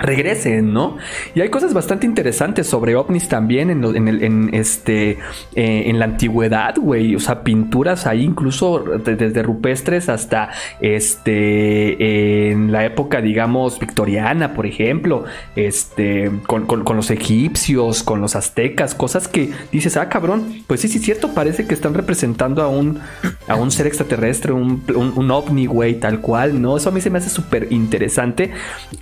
[0.00, 0.96] Regresen, ¿no?
[1.34, 3.84] Y hay cosas bastante interesantes sobre ovnis también en,
[4.22, 5.18] en este,
[5.54, 7.14] eh, en la antigüedad, güey.
[7.16, 14.54] O sea, pinturas ahí incluso de- desde rupestres hasta este, en la época, digamos, victoriana,
[14.54, 15.24] por ejemplo,
[15.56, 20.88] este, con, con- los egipcios, con los aztecas, cosas que dices, ah, cabrón, pues sí,
[20.88, 22.98] sí, cierto, parece que están representando a un,
[23.46, 26.76] a un ser extraterrestre, un, un, un ovni, güey, tal cual, ¿no?
[26.76, 28.50] Eso a mí se me hace súper interesante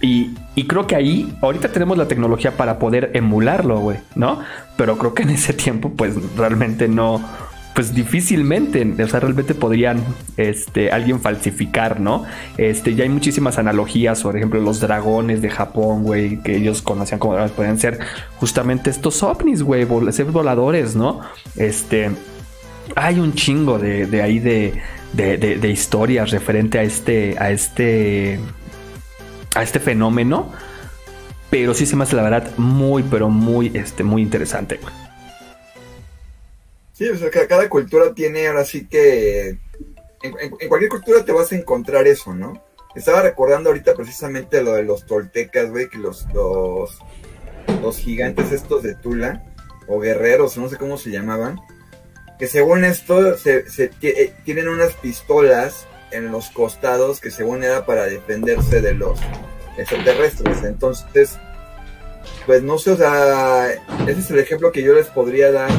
[0.01, 4.41] y, y creo que ahí, ahorita tenemos la tecnología para poder emularlo, güey, ¿no?
[4.77, 7.23] Pero creo que en ese tiempo, pues realmente no,
[7.75, 10.03] pues difícilmente, o sea, realmente podrían,
[10.37, 12.25] este, alguien falsificar, ¿no?
[12.57, 17.19] Este, ya hay muchísimas analogías, por ejemplo, los dragones de Japón, güey, que ellos conocían
[17.21, 17.99] como pueden ser
[18.39, 21.21] justamente estos ovnis, güey, vol- ser voladores, ¿no?
[21.57, 22.11] Este,
[22.95, 24.73] hay un chingo de, de ahí de,
[25.13, 28.39] de- de historias referente a este, a este,
[29.55, 30.51] a este fenómeno.
[31.51, 34.81] Pero sí se me hace la verdad muy, pero muy, este, muy interesante.
[36.93, 39.59] Sí, o sea, ca- cada cultura tiene ahora sí que...
[40.23, 42.65] En, cualquier cultura te vas a encontrar eso, ¿no?
[42.97, 46.99] Estaba recordando ahorita precisamente lo de los toltecas, güey, que los, los,
[47.83, 49.45] los gigantes estos de Tula,
[49.87, 51.61] o guerreros, no sé cómo se llamaban,
[52.39, 57.85] que según esto se, se eh, tienen unas pistolas en los costados que según era
[57.85, 59.21] para defenderse de los
[59.77, 60.63] extraterrestres.
[60.65, 61.39] Entonces,
[62.47, 63.73] pues no sé, o sea,
[64.07, 65.71] ese es el ejemplo que yo les podría dar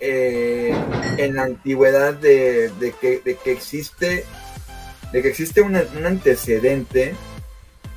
[0.00, 0.74] eh,
[1.16, 4.24] en la antigüedad de, de que, de que existe
[5.12, 7.14] de que existe un antecedente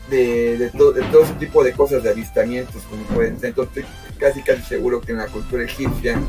[0.10, 3.50] de, to- de todo ese tipo de cosas, de avistamientos, como pueden ser.
[3.50, 6.20] Entonces, estoy casi casi seguro que en la cultura egipcia,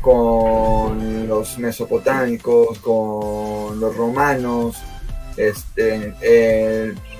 [0.00, 4.76] con los mesopotámicos, con los romanos,
[5.36, 6.14] este,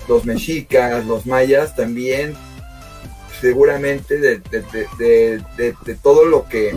[0.08, 2.34] los mexicas, los mayas, también
[3.40, 6.74] seguramente de, de- de- de- de- de todo lo que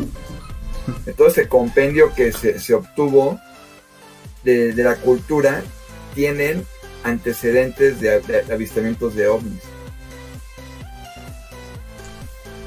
[1.05, 3.39] de todo ese compendio que se, se obtuvo
[4.43, 5.61] de, de la cultura
[6.15, 6.65] tienen
[7.03, 9.61] antecedentes de, de avistamientos de ovnis.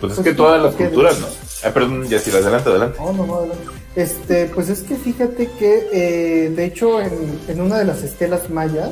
[0.00, 1.26] Pues es que todas las culturas, ¿no?
[1.62, 2.98] Ah, perdón, ya sí, adelante, adelante.
[2.98, 3.64] No, no, no, adelante.
[3.96, 8.48] Este, pues es que fíjate que, eh, de hecho, en, en una de las estelas
[8.48, 8.90] mayas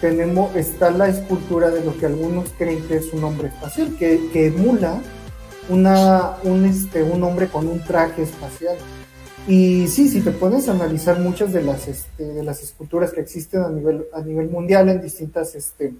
[0.00, 4.46] tenemos está la escultura de lo que algunos creen que es un hombre espacial, que,
[4.46, 5.00] emula
[5.68, 8.76] una, un, este, un hombre con un traje espacial.
[9.48, 13.62] Y sí, si te a analizar muchas de las, este, de las esculturas que existen
[13.62, 15.94] a nivel, a nivel mundial en distintas, este,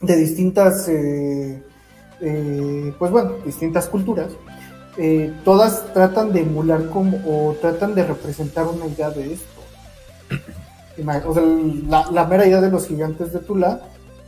[0.00, 1.62] de distintas, eh,
[2.20, 4.32] eh, pues bueno, distintas culturas,
[4.96, 9.62] eh, todas tratan de emular como, o tratan de representar una idea de esto.
[10.96, 13.80] La mera idea de los gigantes de Tula,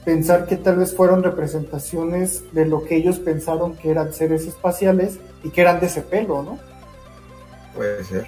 [0.04, 5.18] pensar que tal vez fueron representaciones de lo que ellos pensaron que eran seres espaciales
[5.42, 6.58] y que eran de ese pelo, ¿no?
[7.74, 8.26] Puede ser.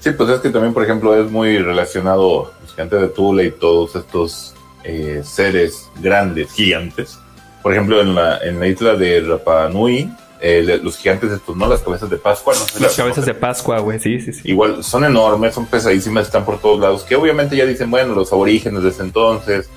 [0.00, 3.50] Sí, pues es que también, por ejemplo, es muy relacionado los gigantes de Tula y
[3.50, 7.18] todos estos eh, seres grandes, gigantes.
[7.62, 11.68] Por ejemplo, en la, en la isla de Rapa Nui, eh, los gigantes estos, ¿no?
[11.68, 14.40] Las cabezas de Pascua, no sé Las cabezas de Pascua, güey, sí, sí, sí.
[14.44, 17.02] Igual son enormes, son pesadísimas, están por todos lados.
[17.02, 19.68] Que obviamente ya dicen, bueno, los aborígenes de ese entonces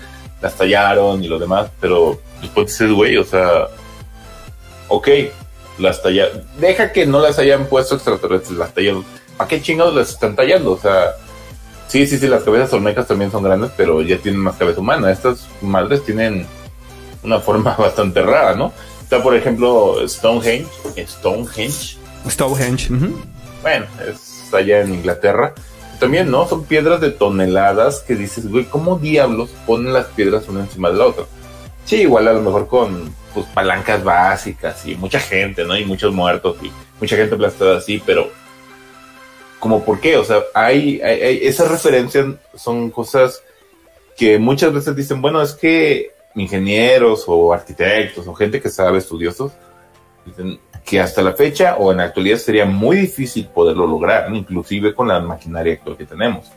[0.42, 3.68] las tallaron y lo demás, pero después dices, güey, o sea,
[4.88, 5.08] ok,
[5.80, 6.44] las tallaron.
[6.60, 9.06] Deja que no las hayan puesto extraterrestres, las tallaron.
[9.38, 10.72] ¿Para qué chingados las están tallando?
[10.72, 11.16] O sea,
[11.88, 15.12] sí, sí, sí, las cabezas olmecas también son grandes, pero ya tienen más cabeza humana.
[15.12, 16.46] Estas madres tienen
[17.24, 18.72] una forma bastante rara, ¿no?
[19.04, 20.68] Está, por ejemplo, Stonehenge.
[21.08, 21.98] Stonehenge.
[22.30, 22.92] Stonehenge.
[22.94, 23.20] ujú.
[23.62, 25.54] Bueno, es allá en Inglaterra.
[26.00, 26.48] También, ¿no?
[26.48, 30.98] Son piedras de toneladas que dices, güey, ¿cómo diablos ponen las piedras una encima de
[30.98, 31.26] la otra?
[31.86, 35.78] Sí, igual a lo mejor con pues, palancas básicas y mucha gente, ¿no?
[35.78, 38.30] Y muchos muertos y mucha gente aplastada así, pero
[39.60, 43.42] como por qué, o sea, hay, hay, hay- esas referencias son cosas
[44.18, 49.52] que muchas veces dicen, bueno, es que ingenieros o arquitectos o gente que sabe, estudiosos,
[50.26, 54.94] dicen que hasta la fecha o en la actualidad sería muy difícil poderlo lograr, inclusive
[54.94, 56.52] con la maquinaria actual que tenemos.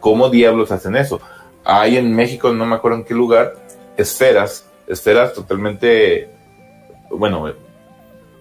[0.00, 1.20] ¿Cómo diablos hacen eso?
[1.64, 3.54] hay en México, no me acuerdo en qué lugar,
[3.96, 6.28] esferas, esferas totalmente,
[7.10, 7.52] bueno,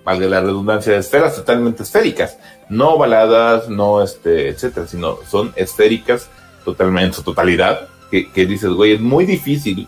[0.03, 2.37] valga la redundancia, esferas totalmente esféricas,
[2.69, 6.29] no ovaladas, no este, etcétera, sino son esféricas
[6.65, 9.87] totalmente en su totalidad, que, que dices, güey, es muy difícil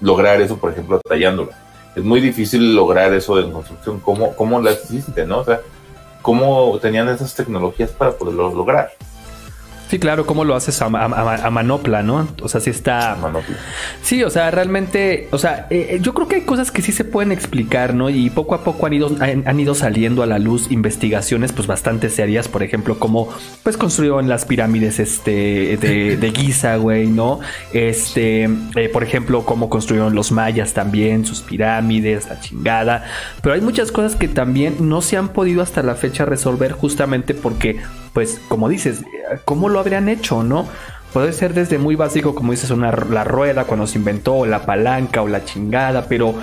[0.00, 1.56] lograr eso, por ejemplo, tallándola.
[1.94, 4.00] Es muy difícil lograr eso en construcción.
[4.00, 5.38] ¿Cómo, cómo la hiciste, no?
[5.38, 5.60] O sea,
[6.22, 8.90] ¿cómo tenían esas tecnologías para poderlo lograr?
[9.90, 12.28] Sí, claro, cómo lo haces a, a- a- manopla, ¿no?
[12.42, 13.16] O sea, sí está.
[13.20, 13.56] Manopla.
[14.02, 16.92] Sí, o sea, realmente, o sea, eh, eh, yo creo que hay cosas que sí
[16.92, 18.08] se pueden explicar, ¿no?
[18.08, 21.66] Y poco a poco han ido, han, han ido saliendo a la luz investigaciones, pues
[21.66, 23.28] bastante serias, por ejemplo, cómo,
[23.64, 27.40] pues construyeron las pirámides, este, de, de Giza, güey, ¿no?
[27.72, 33.04] Este, eh, por ejemplo, cómo construyeron los mayas también, sus pirámides, la chingada.
[33.42, 37.34] Pero hay muchas cosas que también no se han podido hasta la fecha resolver justamente
[37.34, 37.80] porque,
[38.12, 39.02] pues, como dices,
[39.44, 40.66] ¿cómo lo habrían hecho, no?
[41.12, 44.64] Puede ser desde muy básico, como dices, una, la rueda cuando se inventó, o la
[44.64, 46.34] palanca, o la chingada, pero,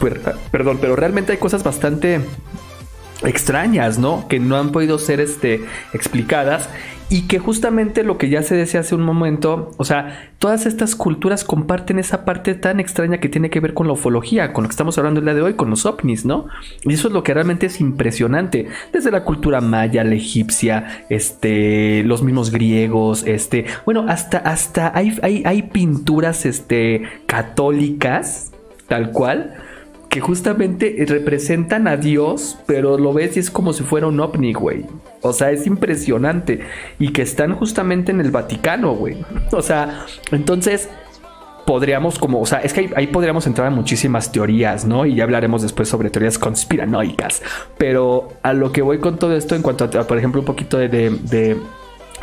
[0.00, 0.20] per-
[0.50, 2.20] perdón, pero realmente hay cosas bastante
[3.24, 4.26] extrañas, ¿no?
[4.28, 6.68] Que no han podido ser este, explicadas
[7.12, 10.96] y que justamente lo que ya se decía hace un momento, o sea, todas estas
[10.96, 14.68] culturas comparten esa parte tan extraña que tiene que ver con la ufología, con lo
[14.70, 16.46] que estamos hablando el día de hoy, con los ovnis, ¿no?
[16.84, 22.02] Y eso es lo que realmente es impresionante, desde la cultura maya, la egipcia, este,
[22.04, 28.52] los mismos griegos, este, bueno, hasta, hasta hay, hay, hay pinturas, este, católicas,
[28.88, 29.52] tal cual,
[30.12, 34.52] que justamente representan a Dios, pero lo ves y es como si fuera un ovni,
[34.52, 34.84] güey.
[35.22, 36.60] O sea, es impresionante.
[36.98, 39.16] Y que están justamente en el Vaticano, güey.
[39.52, 40.90] O sea, entonces
[41.66, 45.06] podríamos como, o sea, es que ahí, podríamos entrar en muchísimas teorías, ¿no?
[45.06, 47.42] Y ya hablaremos después sobre teorías conspiranoicas.
[47.78, 50.76] Pero a lo que voy con todo esto en cuanto a, por ejemplo, un poquito
[50.76, 50.88] de...
[50.90, 51.56] de- de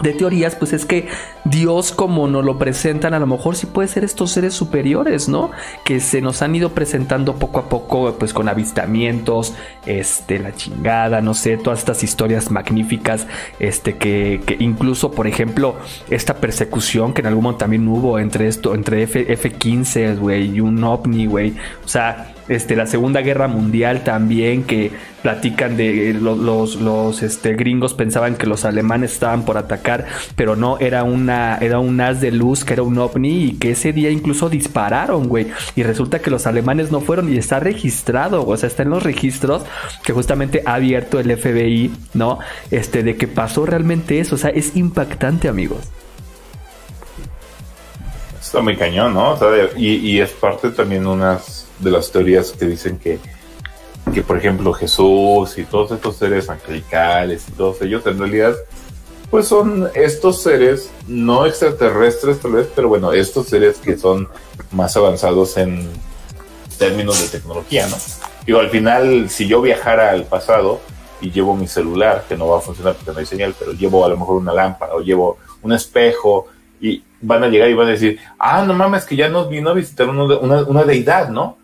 [0.01, 1.07] de teorías, pues es que
[1.45, 5.51] Dios, como nos lo presentan, a lo mejor sí puede ser estos seres superiores, ¿no?
[5.83, 9.53] Que se nos han ido presentando poco a poco, pues con avistamientos,
[9.85, 13.27] este, la chingada, no sé, todas estas historias magníficas,
[13.59, 15.75] este, que, incluso, por ejemplo,
[16.09, 20.61] esta persecución que en algún momento también hubo entre esto, entre F, F-15, güey, y
[20.61, 21.55] un ovni, güey.
[21.83, 24.91] O sea, este, la Segunda Guerra Mundial también, que
[25.21, 30.55] platican de los, los, los, este, gringos pensaban que los alemanes estaban por atacar, pero
[30.55, 33.93] no, era una, era un haz de luz que era un ovni y que ese
[33.93, 35.47] día incluso dispararon, güey.
[35.75, 39.03] Y resulta que los alemanes no fueron y está registrado, o sea, está en los
[39.03, 39.63] registros
[40.03, 42.39] que justamente ha abierto el FBI, ¿no?
[42.71, 45.79] Este, de que pasó realmente eso, o sea, es impactante, amigos.
[48.39, 49.31] Está muy cañón, ¿no?
[49.33, 53.19] O sea, de- y, y es parte también unas de las teorías que dicen que,
[54.13, 58.55] que, por ejemplo, Jesús y todos estos seres angelicales y todos ellos, en realidad,
[59.29, 64.27] pues son estos seres no extraterrestres tal vez, pero bueno, estos seres que son
[64.71, 65.87] más avanzados en
[66.77, 67.97] términos de tecnología, ¿no?
[68.45, 70.79] Digo, al final, si yo viajara al pasado
[71.21, 74.03] y llevo mi celular, que no va a funcionar porque no hay señal, pero llevo
[74.03, 76.47] a lo mejor una lámpara o llevo un espejo
[76.81, 79.69] y van a llegar y van a decir, ah, no mames, que ya nos vino
[79.69, 81.58] a visitar una, una deidad, ¿no?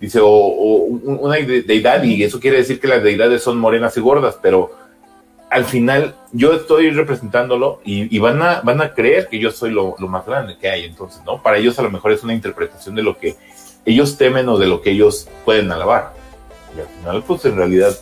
[0.00, 3.58] Dice, o, o un- una de- deidad, y eso quiere decir que las deidades son
[3.58, 4.72] morenas y gordas, pero
[5.50, 9.70] al final yo estoy representándolo y, y van, a, van a creer que yo soy
[9.72, 11.42] lo, lo más grande que hay, entonces, ¿no?
[11.42, 13.36] Para ellos a lo mejor es una interpretación de lo que
[13.84, 16.12] ellos temen o de lo que ellos pueden alabar.
[16.76, 17.94] Y al final, pues en realidad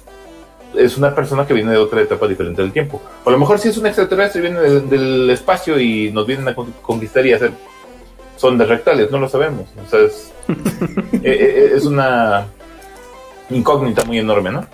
[0.76, 3.01] es una persona que viene de otra etapa diferente del tiempo.
[3.24, 6.46] O a lo mejor si es un extraterrestre, viene de- del espacio y nos vienen
[6.49, 7.53] a con- conquistar y hacer
[8.39, 9.66] sondas rectales, no lo sabemos.
[9.86, 10.32] O sea, es,
[11.12, 12.47] eh, eh, es una
[13.51, 14.64] incógnita muy enorme, ¿no?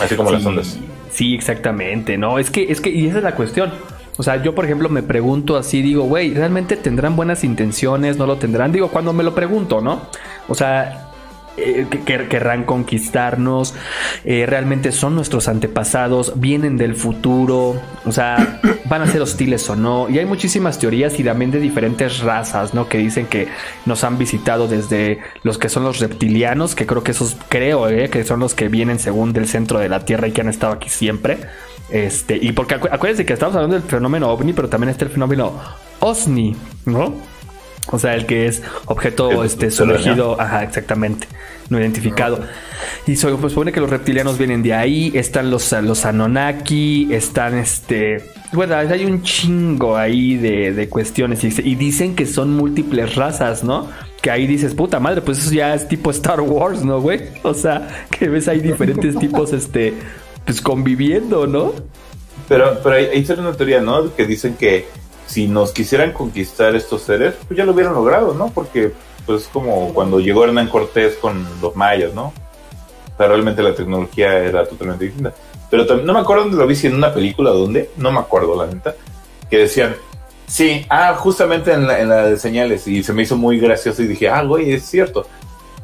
[0.00, 0.76] Así como las ondas.
[1.10, 2.38] Sí, exactamente, ¿no?
[2.38, 3.72] Es que, es que, y esa es la cuestión.
[4.16, 8.16] O sea, yo, por ejemplo, me pregunto así, digo, güey, ¿realmente tendrán buenas intenciones?
[8.16, 8.70] ¿No lo tendrán?
[8.72, 10.02] Digo, cuando me lo pregunto, ¿no?
[10.48, 11.10] O sea,
[11.56, 13.74] eh, que- que- querrán conquistarnos,
[14.24, 19.76] eh, realmente son nuestros antepasados, vienen del futuro, o sea, van a ser hostiles o
[19.76, 20.08] no.
[20.08, 22.88] Y hay muchísimas teorías y también de diferentes razas, ¿no?
[22.88, 23.48] Que dicen que
[23.86, 28.08] nos han visitado desde los que son los reptilianos, que creo que esos, creo, eh,
[28.10, 30.72] que son los que vienen según del centro de la Tierra y que han estado
[30.72, 31.38] aquí siempre.
[31.90, 35.10] Este, y porque acu- acuérdense que estamos hablando del fenómeno ovni, pero también está el
[35.10, 35.52] fenómeno
[36.00, 36.56] OSNI,
[36.86, 37.14] ¿no?
[37.90, 41.26] O sea, el que es objeto El este, sumergido, ajá, exactamente,
[41.68, 42.40] no identificado.
[43.06, 48.30] Y se supone que los reptilianos vienen de ahí, están los, los Anunnaki, están este...
[48.52, 53.88] Bueno, hay un chingo ahí de, de cuestiones y, dicen que son múltiples razas, ¿no?
[54.22, 57.20] Que ahí dices, puta madre, pues eso ya es tipo Star Wars, ¿no, güey?
[57.42, 59.92] O sea, que ves ahí diferentes tipos, este,
[60.44, 61.72] pues conviviendo, ¿no?
[62.48, 64.14] Pero, pero ahí, ahí una teoría, ¿no?
[64.14, 64.86] Que dicen que
[65.26, 68.50] si nos quisieran conquistar estos seres, pues ya lo hubieran logrado, ¿no?
[68.50, 68.92] Porque
[69.26, 72.32] pues como cuando llegó Hernán Cortés con los mayas, ¿no?
[73.14, 75.32] O sea, realmente la tecnología era totalmente distinta.
[75.70, 77.90] Pero también, no me acuerdo dónde lo vi, si en una película, ¿dónde?
[77.96, 78.94] No me acuerdo, la neta.
[79.48, 79.94] Que decían,
[80.46, 82.86] sí, ah, justamente en la, en la de señales.
[82.86, 85.26] Y se me hizo muy gracioso y dije, ah, güey, es cierto.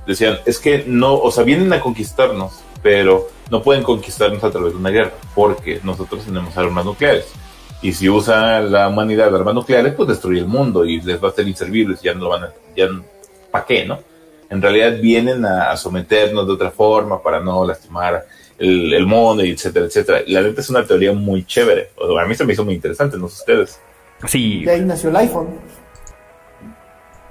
[0.06, 4.72] Decían, es que no, o sea, vienen a conquistarnos, pero no pueden conquistarnos a través
[4.72, 7.26] de una guerra, porque nosotros tenemos armas nucleares.
[7.82, 11.32] Y si usa la humanidad armas nucleares, pues destruye el mundo y les va a
[11.32, 12.88] ser inservibles, ya no lo van a, ya,
[13.50, 13.98] ¿para qué, no?
[14.48, 18.26] En realidad vienen a, a someternos de otra forma para no lastimar
[18.58, 20.20] el, el mundo, y etcétera, etcétera.
[20.26, 21.90] La neta es una teoría muy chévere.
[21.96, 23.80] O a mí se me hizo muy interesante, no sé ustedes.
[24.26, 24.62] Sí.
[24.64, 25.48] Y ahí nació el iPhone.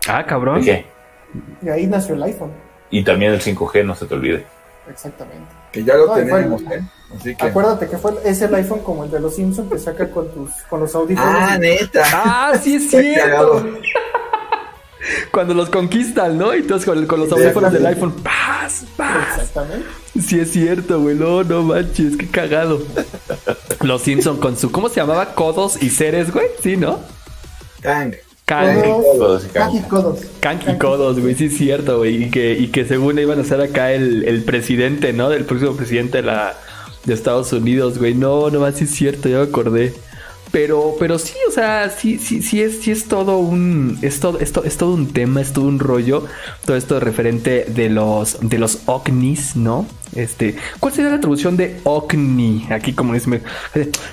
[0.08, 0.62] Ah, cabrón.
[0.62, 0.86] ¿De qué?
[1.62, 2.52] Y ahí nació el iPhone.
[2.90, 4.46] Y también el 5G, no se te olvide.
[4.90, 5.46] Exactamente.
[5.72, 6.82] Que ya lo No, fue- tenemos, ¿eh?
[7.16, 7.46] Así que.
[7.46, 10.50] Acuérdate que fue, es el iPhone como el de los Simpsons que saca con tus
[10.70, 11.32] con los audífonos.
[11.32, 12.04] Ah, neta.
[12.12, 13.68] Ah, sí es cierto.
[15.32, 16.56] Cuando los conquistan, ¿no?
[16.56, 18.14] Y todos con, con los audífonos del iPhone.
[18.24, 18.86] ¡Paz!
[18.98, 19.28] ¡Paz!
[19.38, 19.86] Exactamente.
[20.22, 21.16] Sí es cierto, güey.
[21.16, 22.82] No, no manches, qué cagado.
[23.82, 24.72] Los Simpson con su.
[24.72, 25.34] ¿Cómo se llamaba?
[25.34, 26.48] Codos y seres, güey.
[26.62, 27.00] Sí, ¿no?
[27.82, 28.16] Kang.
[28.46, 28.82] Kang.
[28.82, 30.20] Codos y Kang y codos.
[30.40, 32.24] Kang y codos, güey, sí es cierto, güey.
[32.24, 35.30] Y que, y que según iban a ser acá el, el presidente, ¿no?
[35.30, 36.58] Del próximo presidente de, la,
[37.06, 38.16] de Estados Unidos, güey.
[38.16, 39.94] No, no más, sí es cierto, ya me acordé.
[40.52, 44.40] Pero, pero sí, o sea, sí, sí, sí es, sí es todo un, es todo,
[44.40, 46.26] es, to- es todo un tema, es todo un rollo,
[46.66, 49.86] todo esto referente de los, de los ovnis, ¿no?
[50.16, 52.66] Este, ¿cuál sería la traducción de ovni?
[52.72, 53.44] Aquí como dice,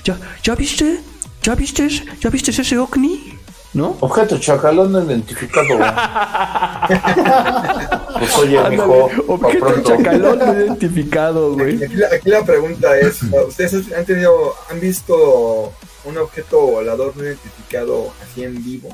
[0.04, 1.00] ¿ya, ya viste?
[1.42, 1.88] ¿Ya viste?
[2.20, 3.32] ¿Ya viste ese ovni?
[3.72, 3.96] ¿No?
[4.00, 5.78] Objeto chacalón no identificado.
[8.18, 11.82] pues oye, Ándale, mijo, objeto chacalón no identificado, güey.
[11.82, 15.72] Aquí la, aquí la pregunta es: ¿Ustedes han tenido, han visto
[16.06, 18.88] un objeto volador no identificado así en vivo?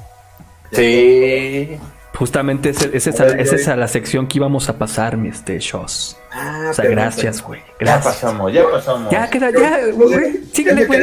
[0.72, 1.78] Sí.
[2.14, 5.28] Justamente ese- esa es, a- esa es a la sección que íbamos a pasar, mi
[5.28, 6.16] este Shows.
[6.30, 7.60] Ah, O sea, gracias, güey.
[7.80, 9.10] Ya pasamos, ya pasamos.
[9.10, 10.40] Ya queda, ya, güey.
[10.52, 11.00] Síguele, güey.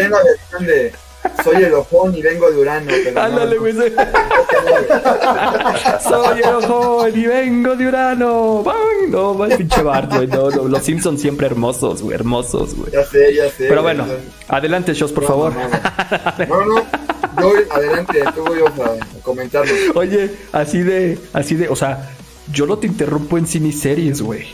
[1.44, 2.92] Soy el ojón y vengo de Urano.
[3.04, 3.74] Pero Ándale, güey.
[3.74, 3.94] soy-
[6.08, 8.64] Soy el ojo y vengo de Urano.
[8.64, 9.10] ¡Bang!
[9.10, 10.28] No, mal pinche Bart, güey.
[10.28, 12.16] No, no, los Simpsons siempre hermosos, güey.
[12.16, 12.92] Hermosos, güey.
[12.92, 13.68] Ya sé, ya sé.
[13.68, 14.06] Pero bueno,
[14.48, 15.54] adelante, Shows, por favor.
[15.56, 16.84] No, no, no.
[17.40, 19.72] Yo, adelante, tú vas a comentarlo.
[19.96, 22.10] Oye, así de, así de, o sea,
[22.52, 24.48] yo no te interrumpo en cine y series, güey.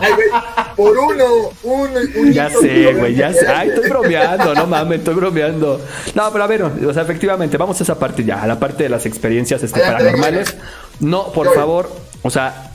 [0.00, 0.28] Ay, güey,
[0.76, 1.24] por uno,
[1.62, 3.46] uno, un Ya sé, güey, ya sé.
[3.48, 5.80] Ay, estoy bromeando, no mames, estoy bromeando.
[6.14, 8.84] No, pero a ver, o sea, efectivamente, vamos a esa parte ya, a la parte
[8.84, 10.56] de las experiencias este, paranormales.
[11.00, 11.90] No, por favor,
[12.22, 12.72] o sea,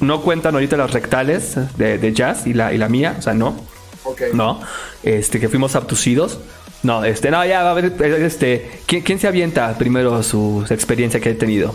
[0.00, 3.34] no cuentan ahorita las rectales de, de jazz y la, y la mía, o sea,
[3.34, 3.56] no,
[4.04, 4.22] Ok.
[4.32, 4.60] no,
[5.02, 6.38] este, que fuimos abducidos.
[6.84, 11.30] No, este, no, ya, a ver, este, ¿quién, quién se avienta primero su experiencia que
[11.30, 11.74] ha tenido?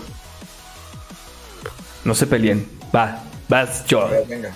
[2.04, 4.08] No se peleen, va, vas yo.
[4.28, 4.54] Venga.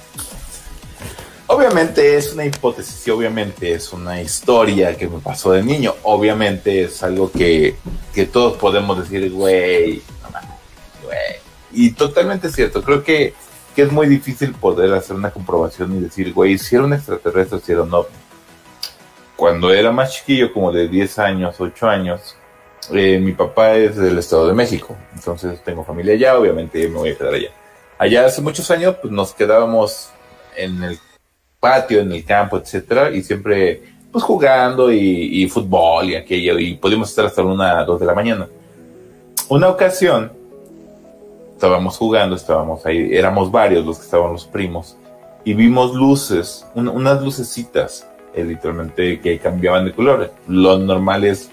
[1.50, 5.94] Obviamente es una hipótesis y obviamente es una historia que me pasó de niño.
[6.02, 7.76] Obviamente es algo que,
[8.14, 10.02] que todos podemos decir, güey,
[11.02, 11.36] güey.
[11.72, 12.82] Y totalmente cierto.
[12.82, 13.32] Creo que,
[13.74, 17.60] que es muy difícil poder hacer una comprobación y decir, güey, si era un extraterrestre,
[17.60, 18.14] si era un ovni.
[19.34, 22.36] Cuando era más chiquillo, como de 10 años, 8 años,
[22.92, 24.94] eh, mi papá es del Estado de México.
[25.14, 27.50] Entonces tengo familia allá, obviamente me voy a quedar allá.
[27.98, 30.10] Allá hace muchos años, pues nos quedábamos
[30.56, 30.98] en el
[31.60, 33.82] patio, en el campo, etcétera, y siempre
[34.12, 38.14] pues jugando y, y fútbol y aquello, y podíamos estar hasta una, dos de la
[38.14, 38.48] mañana.
[39.48, 40.32] Una ocasión,
[41.54, 44.96] estábamos jugando, estábamos ahí, éramos varios los que estaban los primos,
[45.44, 50.30] y vimos luces, un- unas lucecitas, eh, literalmente que cambiaban de colores.
[50.46, 51.50] Lo normal es,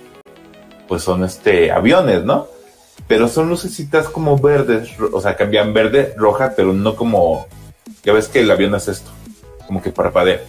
[0.87, 2.47] pues son este aviones, ¿no?
[3.07, 7.47] Pero son lucecitas como verdes, o sea, cambian verde, roja, pero no como,
[8.03, 9.11] ya ves que el avión es esto,
[9.67, 10.41] como que parpadea.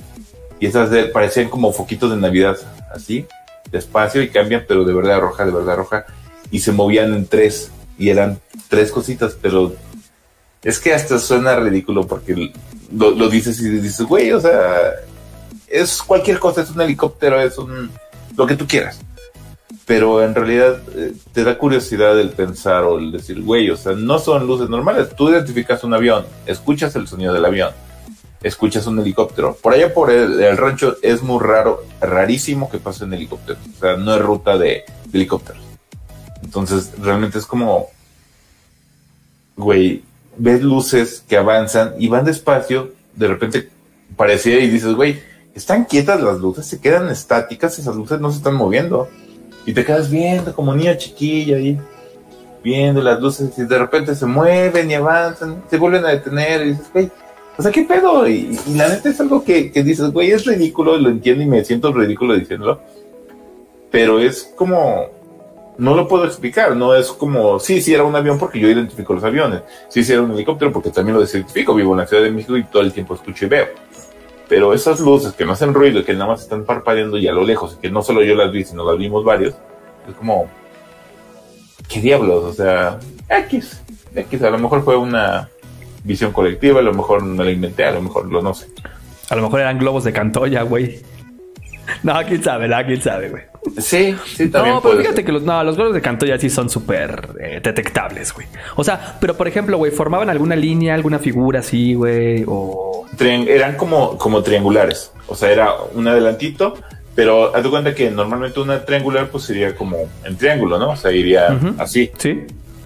[0.58, 2.56] Y esas de- parecían como foquitos de Navidad,
[2.94, 3.26] así,
[3.70, 6.06] despacio y cambian, pero de verdad roja, de verdad roja,
[6.50, 9.74] y se movían en tres, y eran tres cositas, pero
[10.62, 12.52] es que hasta suena ridículo porque
[12.90, 14.92] lo, lo dices y dices, güey, o sea,
[15.68, 17.90] es cualquier cosa, es un helicóptero, es un,
[18.34, 18.98] lo que tú quieras.
[19.84, 23.92] Pero en realidad eh, te da curiosidad el pensar o el decir, güey, o sea,
[23.92, 25.14] no son luces normales.
[25.16, 27.72] Tú identificas un avión, escuchas el sonido del avión,
[28.42, 29.56] escuchas un helicóptero.
[29.60, 33.62] Por allá por el, rancho es muy raro, rarísimo que pasen helicópteros.
[33.76, 35.62] O sea, no es ruta de, de helicópteros.
[36.42, 37.88] Entonces, realmente es como,
[39.56, 40.04] güey,
[40.36, 43.68] ves luces que avanzan y van despacio, de repente
[44.16, 45.20] parecía y dices, güey,
[45.54, 49.08] están quietas las luces, se quedan estáticas, esas luces no se están moviendo.
[49.66, 51.78] Y te quedas viendo como niño chiquillo ahí,
[52.62, 56.70] viendo las luces y de repente se mueven y avanzan, se vuelven a detener y
[56.70, 57.10] dices, güey,
[57.58, 58.28] o sea, ¿qué pedo?
[58.28, 61.46] Y, y la neta es algo que, que dices, güey, es ridículo, lo entiendo y
[61.46, 62.80] me siento ridículo diciéndolo,
[63.90, 65.06] pero es como,
[65.78, 69.14] no lo puedo explicar, no es como, sí, sí era un avión porque yo identifico
[69.14, 72.22] los aviones, sí, sí era un helicóptero porque también lo identifico, vivo en la Ciudad
[72.22, 73.66] de México y todo el tiempo escucho y veo.
[74.48, 77.32] Pero esas luces que no hacen ruido y que nada más están parpadeando y a
[77.32, 79.54] lo lejos, y que no solo yo las vi, sino las vimos varios,
[80.08, 80.48] es como,
[81.88, 82.44] ¿qué diablos?
[82.44, 83.82] O sea, X,
[84.14, 85.48] X, a lo mejor fue una
[86.04, 88.68] visión colectiva, a lo mejor me la inventé, a lo mejor lo no sé.
[89.28, 91.00] A lo mejor eran globos de Cantoya, güey.
[92.02, 93.44] No, quién sabe, no, quién sabe, güey.
[93.78, 95.24] Sí, sí, también No, pero fíjate ser.
[95.24, 98.46] que los, no, los globos de Cantoya sí son súper eh, detectables, güey.
[98.76, 102.44] O sea, pero por ejemplo, güey, ¿formaban alguna línea, alguna figura así, güey?
[102.46, 103.06] O...
[103.18, 105.12] Triang- eran como, como triangulares.
[105.26, 106.74] O sea, era un adelantito,
[107.14, 110.90] pero haz de cuenta que normalmente una triangular pues sería como en triángulo, ¿no?
[110.90, 112.10] O sea, iría así.
[112.18, 112.44] ¿Sí?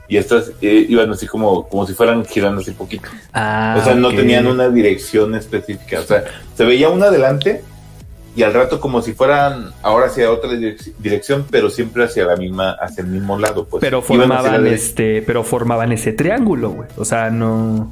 [0.09, 3.09] Y estas eh, iban así como, como si fueran girando así poquito.
[3.33, 6.01] Ah, o sea, no tenían una dirección específica.
[6.01, 6.25] O sea,
[6.57, 7.63] se veía una adelante
[8.37, 12.37] y al rato como si fueran ahora hacia otra direc- dirección, pero siempre hacia la
[12.37, 13.65] misma, hacia el mismo lado.
[13.67, 13.81] Pues.
[13.81, 16.89] Pero formaban este, pero formaban ese triángulo, güey.
[16.97, 17.91] O sea, no.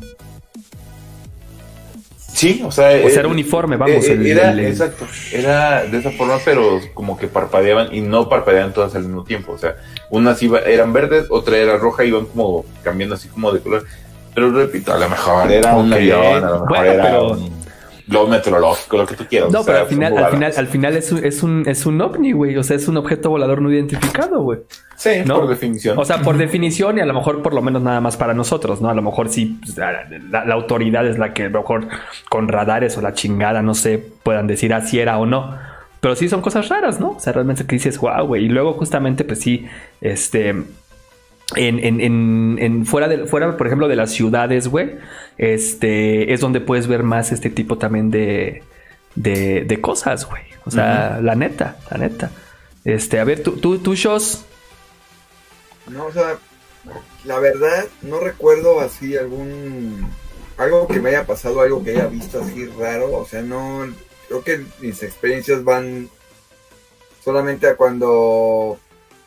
[2.32, 4.04] Sí, o sea, O sea, eh, era uniforme, vamos.
[4.06, 8.00] Eh, el- era, el- el- exacto, era de esa forma, pero como que parpadeaban y
[8.00, 9.52] no parpadeaban todas al mismo tiempo.
[9.52, 9.74] O sea,
[10.10, 13.84] unas iba, eran verdes, otra era roja, iban como cambiando así como de color.
[14.36, 15.96] Pero repito, a lo mejor era un Ok.
[15.98, 17.50] avión, a lo mejor Bueno, era pero- un
[18.08, 19.52] globo meteorológico, lo que tú quieras.
[19.52, 21.86] No, o sea, pero al final, al final, al final es un, es un, es
[21.86, 22.56] un ovni, güey.
[22.56, 24.60] O sea, es un objeto volador no identificado, güey.
[24.96, 25.36] Sí, ¿no?
[25.40, 25.96] por definición.
[25.98, 28.80] O sea, por definición, y a lo mejor por lo menos nada más para nosotros,
[28.80, 28.88] ¿no?
[28.90, 29.92] A lo mejor sí, pues, la,
[30.30, 31.86] la- la autoridad es la que a lo mejor
[32.28, 35.56] con radares o la chingada, no sé, puedan decir así era o no.
[36.00, 37.10] Pero sí son cosas raras, ¿no?
[37.10, 38.44] O sea, realmente que dices, wow, güey.
[38.44, 39.66] Y luego justamente, pues sí,
[40.00, 40.54] este...
[41.56, 44.98] En, en, en, en fuera de fuera, por ejemplo, de las ciudades, güey,
[45.38, 48.62] este es donde puedes ver más este tipo también de,
[49.14, 50.42] de, de cosas, güey.
[50.66, 52.30] O sea, la neta, la neta.
[52.84, 54.44] Este, a ver, tú, tú, tú, Shos,
[55.88, 56.36] No, o sea,
[57.24, 60.06] la verdad, no recuerdo así algún.
[60.58, 63.16] Algo que me haya pasado, algo que haya visto así raro.
[63.16, 63.86] O sea, no.
[64.28, 66.10] Creo que mis experiencias van
[67.24, 68.78] solamente a cuando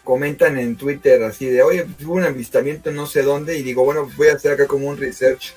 [0.04, 3.58] comentan en Twitter así de, oye, pues, hubo un avistamiento en no sé dónde.
[3.58, 5.54] Y digo, bueno, pues voy a hacer acá como un research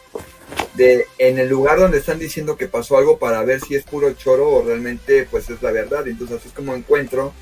[0.74, 4.12] de en el lugar donde están diciendo que pasó algo para ver si es puro
[4.12, 6.06] choro o realmente pues es la verdad.
[6.06, 7.32] Entonces así es como encuentro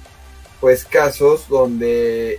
[0.61, 2.38] pues casos donde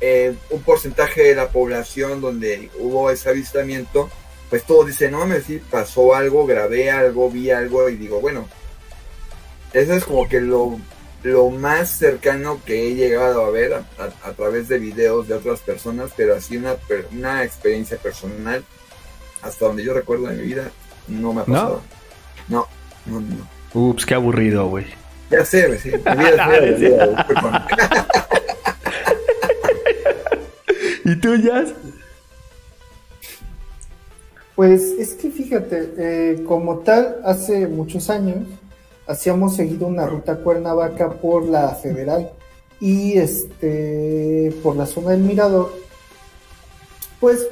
[0.00, 4.10] eh, un porcentaje de la población donde hubo ese avistamiento,
[4.50, 8.46] pues todos dicen, no mames, sí, pasó algo, grabé algo, vi algo y digo, bueno,
[9.72, 10.78] eso es como que lo,
[11.22, 15.34] lo más cercano que he llegado a ver a, a- a través de videos de
[15.34, 18.64] otras personas, pero así una, per- una experiencia personal,
[19.42, 20.70] hasta donde yo recuerdo en mi vida,
[21.08, 21.82] no me ha pasado.
[22.48, 22.66] No,
[23.06, 23.48] no, no.
[23.74, 24.86] Ups, qué aburrido, güey.
[25.30, 26.80] Ya sé, güey, sí, mi vida es.
[31.04, 31.72] ¿Y tú, Jazz?
[34.54, 38.38] Pues es que fíjate, eh, como tal, hace muchos años
[39.08, 42.30] hacíamos seguido una ruta Cuernavaca por la Federal
[42.78, 45.72] y este por la zona del Mirador.
[47.18, 47.44] Pues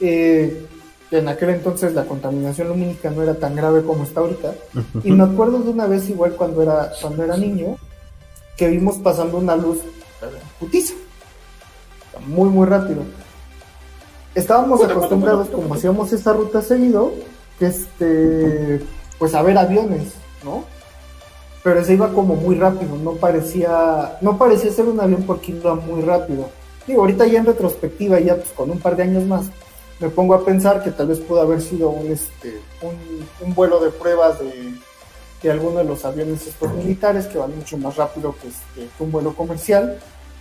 [0.00, 0.66] eh,
[1.10, 4.54] en aquel entonces la contaminación lumínica no era tan grave como está ahorita.
[5.04, 7.76] Y me acuerdo de una vez igual cuando era, cuando era niño,
[8.56, 9.78] que vimos pasando una luz
[10.58, 10.94] putiza.
[12.26, 13.02] Muy, muy rápido.
[14.34, 17.12] Estábamos acostumbrados, como hacíamos esta ruta seguido,
[17.58, 18.84] que este,
[19.18, 20.12] pues a ver aviones,
[20.44, 20.64] ¿no?
[21.68, 25.74] Pero se iba como muy rápido, no parecía, no parecía ser un avión porque iba
[25.74, 26.48] muy rápido.
[26.86, 29.50] Digo, ahorita ya en retrospectiva, ya pues con un par de años más,
[30.00, 33.90] me pongo a pensar que tal vez pudo haber sido un, este, un, vuelo de
[33.90, 34.72] pruebas de,
[35.42, 39.04] de alguno de los aviones estos militares que van mucho más rápido que, este, que
[39.04, 39.98] un vuelo comercial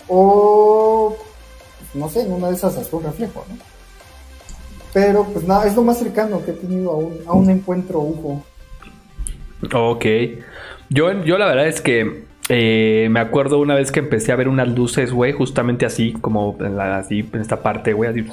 [0.08, 1.14] o
[1.94, 3.58] no sé, en una de esas hasta un reflejo, ¿no?
[4.94, 8.00] Pero pues nada, es lo más cercano que he tenido a un, a un encuentro
[8.00, 8.42] UFO.
[9.74, 10.06] Ok.
[10.90, 14.48] Yo, yo la verdad es que eh, me acuerdo una vez que empecé a ver
[14.48, 18.26] unas luces, güey, justamente así, como en, la, así, en esta parte, güey, así.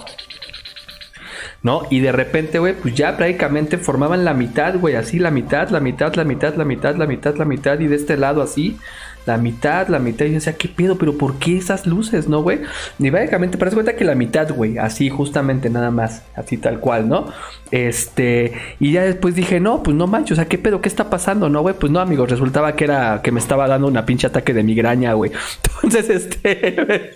[1.63, 1.83] ¿No?
[1.91, 5.81] Y de repente, güey, pues ya prácticamente formaban la mitad, güey, así, la mitad, la
[5.81, 8.79] mitad, la mitad, la mitad, la mitad, la mitad, y de este lado así,
[9.27, 10.27] La mitad, la mitad.
[10.27, 10.97] Y yo decía, ¿qué pedo?
[10.99, 12.61] ¿Pero por qué esas luces, no, güey?
[12.99, 14.79] Y básicamente, parece cuenta que la mitad, güey.
[14.79, 16.23] Así, justamente, nada más.
[16.37, 17.27] Así tal cual, ¿no?
[17.71, 18.53] Este.
[18.81, 20.33] Y ya después dije, no, pues no manches.
[20.33, 20.81] O sea, ¿qué pedo?
[20.81, 21.75] ¿Qué está pasando, no, güey?
[21.75, 22.31] Pues no, amigos.
[22.31, 25.33] Resultaba que era que me estaba dando una pinche ataque de migraña, güey.
[25.83, 27.13] Entonces, este.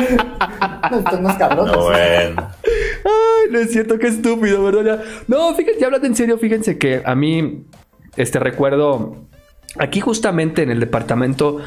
[1.22, 1.72] Más cabrones.
[1.72, 2.48] No, bueno.
[3.04, 5.02] Ay, no es cierto, qué estúpido, ¿verdad?
[5.28, 7.64] No, fíjense, ya hablando en serio, fíjense que a mí,
[8.16, 9.16] este recuerdo,
[9.78, 11.58] aquí justamente en el departamento,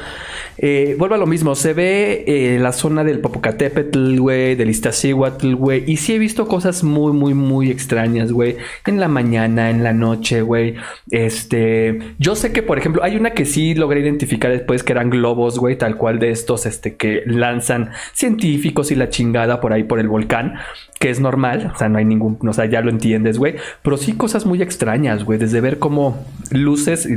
[0.57, 5.55] eh, vuelvo a lo mismo, se ve eh, la zona del Popocatépetl, güey, del Iztaccíhuatl,
[5.55, 9.83] güey, y sí he visto cosas muy, muy, muy extrañas, güey, en la mañana, en
[9.83, 10.75] la noche, güey,
[11.09, 15.09] este, yo sé que, por ejemplo, hay una que sí logré identificar después que eran
[15.09, 19.83] globos, güey, tal cual de estos, este, que lanzan científicos y la chingada por ahí
[19.83, 20.55] por el volcán,
[20.99, 23.97] que es normal, o sea, no hay ningún, o sea, ya lo entiendes, güey, pero
[23.97, 27.07] sí cosas muy extrañas, güey, desde ver como luces,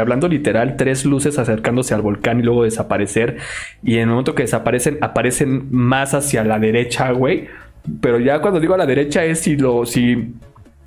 [0.00, 2.64] hablando literal, tres luces acercándose al volcán y luego
[3.82, 7.48] y en el momento que desaparecen, aparecen más hacia la derecha, güey,
[8.00, 10.34] pero ya cuando digo a la derecha es si lo, si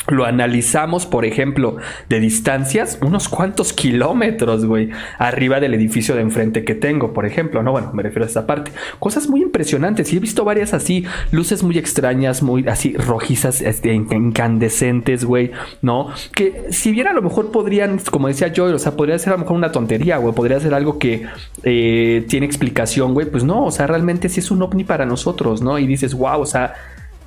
[0.07, 1.77] lo analizamos, por ejemplo,
[2.07, 4.89] de distancias, unos cuantos kilómetros, güey,
[5.19, 7.71] arriba del edificio de enfrente que tengo, por ejemplo, ¿no?
[7.73, 8.71] Bueno, me refiero a esta parte.
[8.97, 10.11] Cosas muy impresionantes.
[10.11, 15.51] Y he visto varias así, luces muy extrañas, muy así rojizas, este, in- incandescentes, güey,
[15.81, 16.07] ¿no?
[16.33, 19.35] Que si bien a lo mejor podrían, como decía yo, o sea, podría ser a
[19.35, 21.25] lo mejor una tontería, güey, podría ser algo que
[21.63, 25.61] eh, tiene explicación, güey, pues no, o sea, realmente sí es un ovni para nosotros,
[25.61, 25.77] ¿no?
[25.77, 26.73] Y dices, wow, o sea,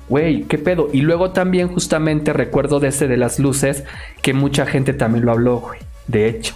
[0.09, 0.89] Güey, qué pedo.
[0.91, 3.83] Y luego también justamente recuerdo de ese de las luces
[4.21, 5.79] que mucha gente también lo habló, güey.
[6.07, 6.55] De hecho.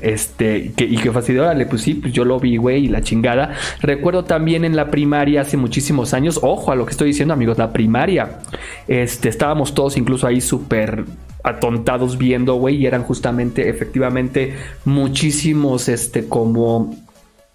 [0.00, 3.00] Este, que, y que fastidió, órale, pues sí, pues yo lo vi, güey, y la
[3.00, 3.54] chingada.
[3.80, 7.56] Recuerdo también en la primaria hace muchísimos años, ojo a lo que estoy diciendo, amigos,
[7.56, 8.40] la primaria.
[8.88, 11.04] Este, estábamos todos incluso ahí súper
[11.42, 16.94] atontados viendo, güey, y eran justamente, efectivamente, muchísimos, este, como,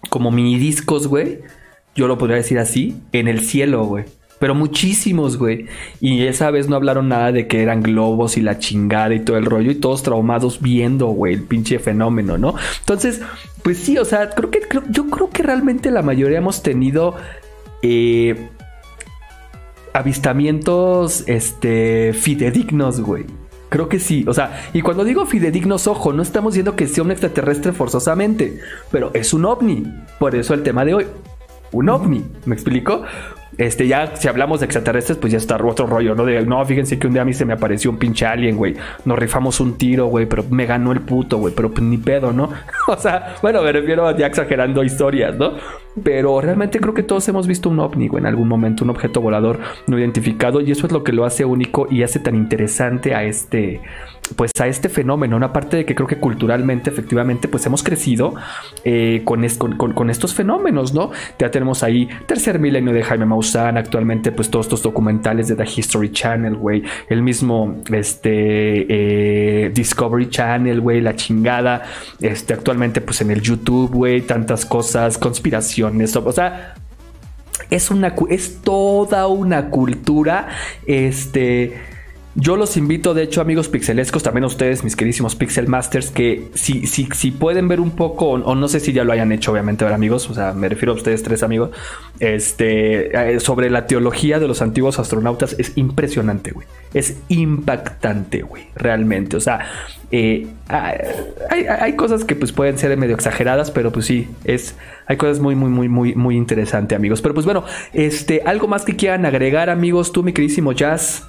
[0.08, 1.40] como mini discos, güey.
[1.94, 4.04] Yo lo podría decir así, en el cielo, güey.
[4.42, 5.66] Pero muchísimos, güey.
[6.00, 9.36] Y esa vez no hablaron nada de que eran globos y la chingada y todo
[9.36, 9.70] el rollo.
[9.70, 12.56] Y todos traumados viendo, güey, el pinche fenómeno, ¿no?
[12.80, 13.20] Entonces,
[13.62, 17.14] pues sí, o sea, creo que creo- yo creo que realmente la mayoría hemos tenido
[17.82, 18.48] eh,
[19.92, 23.26] avistamientos este, fidedignos, güey.
[23.68, 27.04] Creo que sí, o sea, y cuando digo fidedignos, ojo, no estamos diciendo que sea
[27.04, 28.58] un extraterrestre forzosamente,
[28.90, 29.84] pero es un ovni.
[30.18, 31.06] Por eso el tema de hoy,
[31.70, 33.04] un ovni, ¿me explico?
[33.58, 36.24] Este, ya si hablamos de extraterrestres, pues ya está otro rollo, ¿no?
[36.24, 38.74] De, no, fíjense que un día a mí se me apareció un pinche alien, güey.
[39.04, 42.32] Nos rifamos un tiro, güey, pero me ganó el puto, güey, pero pues ni pedo,
[42.32, 42.50] ¿no?
[42.88, 45.52] o sea, bueno, me refiero ya exagerando historias, ¿no?
[46.02, 49.20] Pero realmente creo que todos hemos visto un ovni, güey, en algún momento, un objeto
[49.20, 53.14] volador no identificado, y eso es lo que lo hace único y hace tan interesante
[53.14, 53.82] a este,
[54.36, 58.34] pues a este fenómeno, una parte de que creo que culturalmente, efectivamente, pues hemos crecido
[58.84, 61.10] eh, con, es- con- con- con estos fenómenos, ¿no?
[61.38, 65.64] Ya tenemos ahí Tercer Milenio de Jaime Maussan, actualmente pues todos estos documentales de The
[65.76, 71.82] History Channel, güey, el mismo este eh, Discovery Channel, güey, la chingada,
[72.20, 76.74] este actualmente pues en el YouTube, güey, tantas cosas, conspiraciones, o sea,
[77.70, 80.48] es una es toda una cultura
[80.86, 81.80] este
[82.34, 86.48] yo los invito, de hecho, amigos pixelescos, también a ustedes, mis queridísimos Pixel Masters, que
[86.54, 89.52] si, si, si pueden ver un poco, o, no sé si ya lo hayan hecho,
[89.52, 91.70] obviamente, ver amigos, o sea, me refiero a ustedes tres amigos,
[92.20, 96.66] este, eh, sobre la teología de los antiguos astronautas, es impresionante, güey.
[96.94, 99.36] Es impactante, güey, realmente.
[99.36, 99.60] O sea,
[100.10, 104.74] eh, hay, hay- cosas que pues pueden ser medio exageradas, pero pues sí, es,
[105.06, 107.22] hay cosas muy, muy, muy, muy, muy interesantes, amigos.
[107.22, 111.28] Pero pues bueno, este, algo más que quieran agregar, amigos, tú, mi queridísimo Jazz.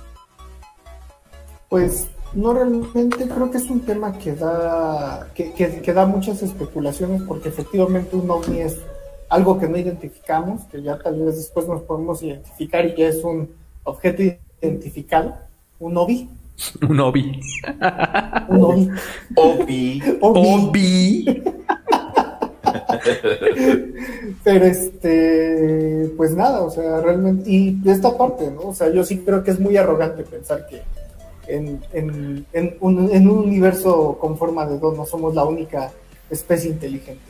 [1.73, 2.05] Pues
[2.35, 7.23] no realmente creo que es un tema que da que, que- que da muchas especulaciones
[7.23, 8.77] porque efectivamente un ovni es
[9.27, 13.23] algo que no identificamos, que ya tal vez después nos podemos identificar y ya es
[13.23, 13.49] un
[13.85, 14.21] objeto
[14.61, 15.33] identificado,
[15.79, 16.29] un OVI,
[16.87, 17.41] Un obi.
[18.49, 18.63] un
[19.35, 20.21] OVI, Obi.
[20.21, 21.43] OVI.
[24.43, 28.61] Pero este, pues nada, o sea, realmente, y de esta parte, ¿no?
[28.69, 30.81] O sea, yo sí creo que es muy arrogante pensar que
[31.47, 35.91] en, en, en un, en un universo con forma de dos no somos la única
[36.29, 37.21] especie inteligente.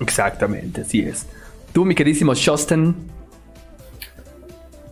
[0.00, 1.26] Exactamente, así es.
[1.72, 2.94] Tú, mi queridísimo Shosten.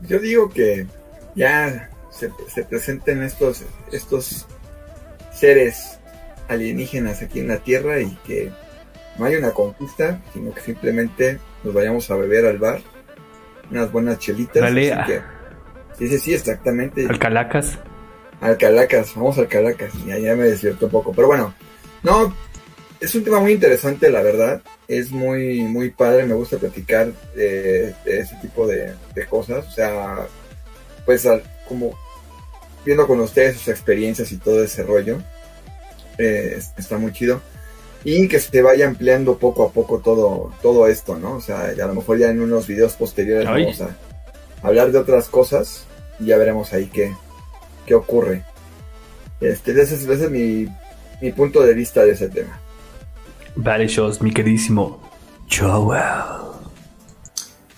[0.09, 0.87] Yo digo que
[1.35, 3.62] ya se, se presenten estos,
[3.93, 4.47] estos
[5.33, 5.99] seres
[6.49, 8.51] alienígenas aquí en la Tierra y que
[9.18, 12.80] no hay una conquista, sino que simplemente nos vayamos a beber al bar,
[13.70, 14.62] unas buenas chelitas.
[14.62, 15.20] Dale, así que-
[15.99, 17.07] sí, sí, sí, exactamente.
[17.09, 17.78] Al Calacas.
[18.43, 19.93] Al Calacas, vamos al Calacas.
[20.07, 21.12] Ya, ya me desierto un poco.
[21.12, 21.55] Pero bueno,
[22.03, 22.34] no,
[23.01, 24.61] es un tema muy interesante, la verdad.
[24.88, 29.66] Es muy, muy padre, me gusta platicar de, de ese tipo de, de cosas.
[29.66, 30.26] O sea,
[31.07, 31.97] pues al- como
[32.84, 35.18] viendo con ustedes sus experiencias y todo ese rollo.
[36.18, 37.40] eh, es- está muy chido.
[38.05, 41.36] Y que se vaya empleando poco a poco todo, todo esto, ¿no?
[41.36, 43.62] O sea, y a lo mejor ya en unos videos posteriores Ay.
[43.64, 43.97] vamos a
[44.66, 45.84] hablar de otras cosas
[46.18, 47.14] y ya veremos ahí qué,
[47.87, 48.45] qué ocurre.
[49.41, 50.66] Este, ese es, ese es mi,
[51.20, 52.59] mi punto de vista de ese tema.
[53.55, 55.01] Vale, shows, mi queridísimo
[55.51, 56.43] Joel.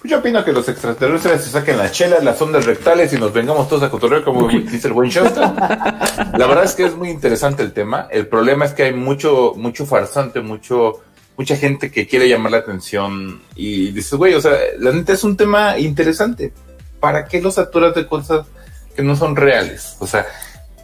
[0.05, 3.33] Pues yo opino que los extraterrestres se saquen las chelas, las ondas rectales y nos
[3.33, 5.57] vengamos todos a cotorrear como dice el buen Shostan.
[5.57, 8.07] La verdad es que es muy interesante el tema.
[8.11, 11.01] El problema es que hay mucho, mucho farsante, mucho,
[11.39, 15.25] mucha gente que quiere llamar la atención y dices, güey, o sea, la neta es
[15.25, 16.53] un tema interesante.
[17.01, 18.47] ¿Para qué los saturas de cosas
[18.95, 19.97] que no son reales?
[20.01, 20.27] O sea,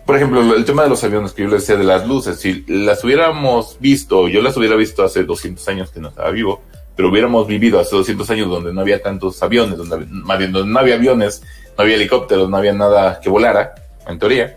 [0.07, 2.65] por ejemplo, el tema de los aviones que yo le decía de las luces, si
[2.67, 6.63] las hubiéramos visto, yo las hubiera visto hace 200 años que no estaba vivo,
[6.97, 10.53] pero hubiéramos vivido hace 200 años donde no había tantos aviones, donde, hab- más bien,
[10.53, 11.43] donde no había aviones,
[11.79, 13.75] no había helicópteros, no había nada que volara,
[14.09, 14.57] en teoría,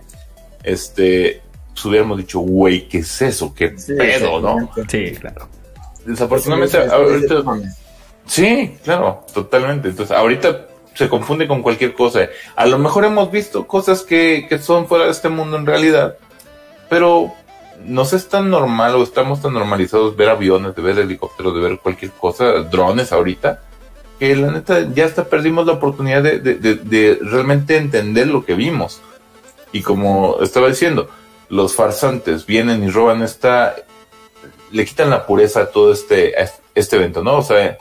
[0.64, 1.41] este,
[1.74, 3.54] pues hubiéramos dicho, güey, ¿qué es eso?
[3.54, 4.72] ¿Qué pedo, no?
[4.89, 5.47] Sí, claro.
[6.06, 7.43] Desafortunadamente, ahorita.
[8.26, 9.89] Sí, claro, totalmente.
[9.89, 12.27] Entonces, ahorita se confunde con cualquier cosa.
[12.55, 16.17] A lo mejor hemos visto cosas que, que son fuera de este mundo en realidad,
[16.89, 17.33] pero
[17.85, 21.79] nos es tan normal o estamos tan normalizados ver aviones, de ver helicópteros, de ver
[21.79, 23.61] cualquier cosa, drones ahorita,
[24.19, 28.45] que la neta ya hasta perdimos la oportunidad de, de- de- de realmente entender lo
[28.45, 29.01] que vimos.
[29.71, 31.09] Y como estaba diciendo,
[31.49, 33.75] los farsantes vienen y roban esta,
[34.71, 37.37] le quitan la pureza a todo este, a este evento, ¿no?
[37.37, 37.77] O sea,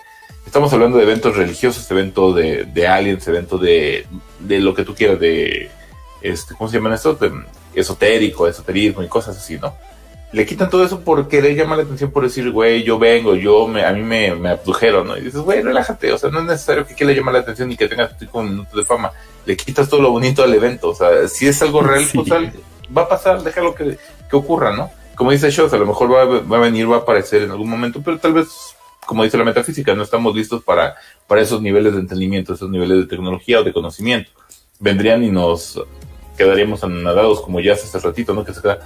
[0.47, 4.07] estamos hablando de eventos religiosos, evento de, de aliens, evento de,
[4.41, 5.71] de lo que tú quieras, de,
[6.21, 7.19] este, ¿cómo se llaman estos?
[7.21, 7.31] De,
[7.75, 9.75] esotérico, esoterismo y cosas así, ¿no?
[10.33, 13.67] Le quitan todo eso porque le llama la atención por decir, güey, yo vengo, yo,
[13.69, 15.17] me, a mí me, me abdujeron, ¿no?
[15.17, 17.71] Y dices, güey, relájate, o sea, no es necesario que, que le llame la atención
[17.71, 19.13] y que tengas cinco minutos de fama.
[19.45, 22.17] Le quitas todo lo bonito al evento, o sea, si es algo real, Sí.
[22.19, 22.31] pues
[22.97, 23.99] va a pasar, déjalo que,
[24.31, 24.91] que ocurra, ¿no?
[25.17, 27.69] Como dice Shows, a lo mejor va, va a venir, va a aparecer en algún
[27.69, 28.49] momento, pero tal vez,
[29.07, 30.95] como dice la metafísica, no estamos listos para,
[31.27, 34.31] para esos niveles de entendimiento, esos niveles de tecnología o de conocimiento.
[34.79, 35.81] Vendrían y nos
[36.37, 38.45] quedaríamos anonadados, como ya hace ratito, ¿no?
[38.45, 38.81] Que se queda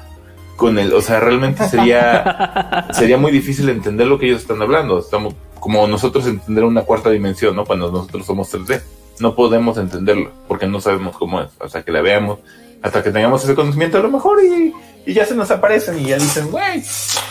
[0.56, 4.98] con el, o sea, realmente sería, sería muy difícil entender lo que ellos están hablando.
[4.98, 7.64] Estamos como nosotros entender una cuarta dimensión, ¿no?
[7.64, 8.82] Cuando nosotros somos 3D.
[9.18, 11.48] No podemos entenderlo porque no sabemos cómo es.
[11.60, 12.38] Hasta que la veamos,
[12.82, 14.72] hasta que tengamos ese conocimiento, a lo mejor y,
[15.06, 16.82] y ya se nos aparecen y ya dicen, güey,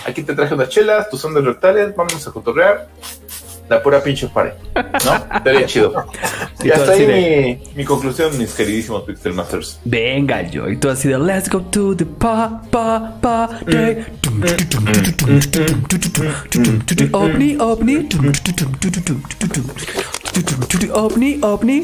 [0.06, 2.88] aquí te traje unas chelas, tus ondas rectales, vamos a cotorrear.
[3.70, 5.36] La pura pinche pare, ¿no?
[5.38, 5.94] Estaría chido.
[6.64, 9.80] Y hasta ahí de- mi, mi conclusión, mis queridísimos Pixel Masters.
[9.86, 10.68] Venga, yo.
[10.68, 14.04] Y tú así de Let's go to the pa, pa, pa, day.
[17.12, 18.08] Ovni, ovni.
[20.94, 21.84] Ovni, ovni.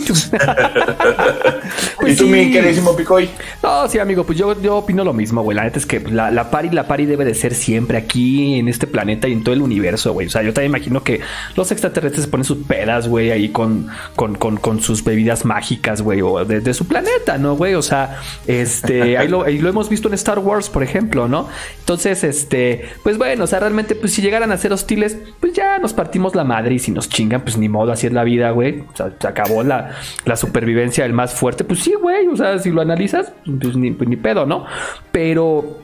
[2.00, 3.30] Pues ¿Y tú, mi queridísimo Picoy?
[3.64, 5.56] No, sí, amigo, pues yo, yo opino lo mismo, güey.
[5.56, 8.68] La neta es que la, la pari, la pari debe de ser siempre aquí en
[8.68, 10.28] este planeta y en todo el universo, güey.
[10.28, 11.22] O sea, yo también imagino que
[11.56, 16.02] los extraterrestres se ponen sus pedas, güey, ahí con, con, con, con sus bebidas mágicas,
[16.02, 17.76] güey, o de, de su planeta, ¿no, güey?
[17.76, 18.18] O sea,
[18.48, 21.48] este, ahí lo, ahí lo hemos visto en Star Wars, por ejemplo, ¿no?
[21.80, 25.80] Entonces, este, pues bueno, o sea, realmente, pues si llegaran a ser hostiles, pues ya
[25.80, 28.52] nos partimos la madre y si nos chingan, pues ni modo, así es la vida,
[28.52, 28.82] güey.
[28.82, 29.92] O sea, se acabó la,
[30.26, 32.28] la supervivencia del más fuerte, pues sí, güey.
[32.28, 34.66] O sea, si lo analizas, pues ni, pues ni pedo, ¿no?
[35.12, 35.82] Pero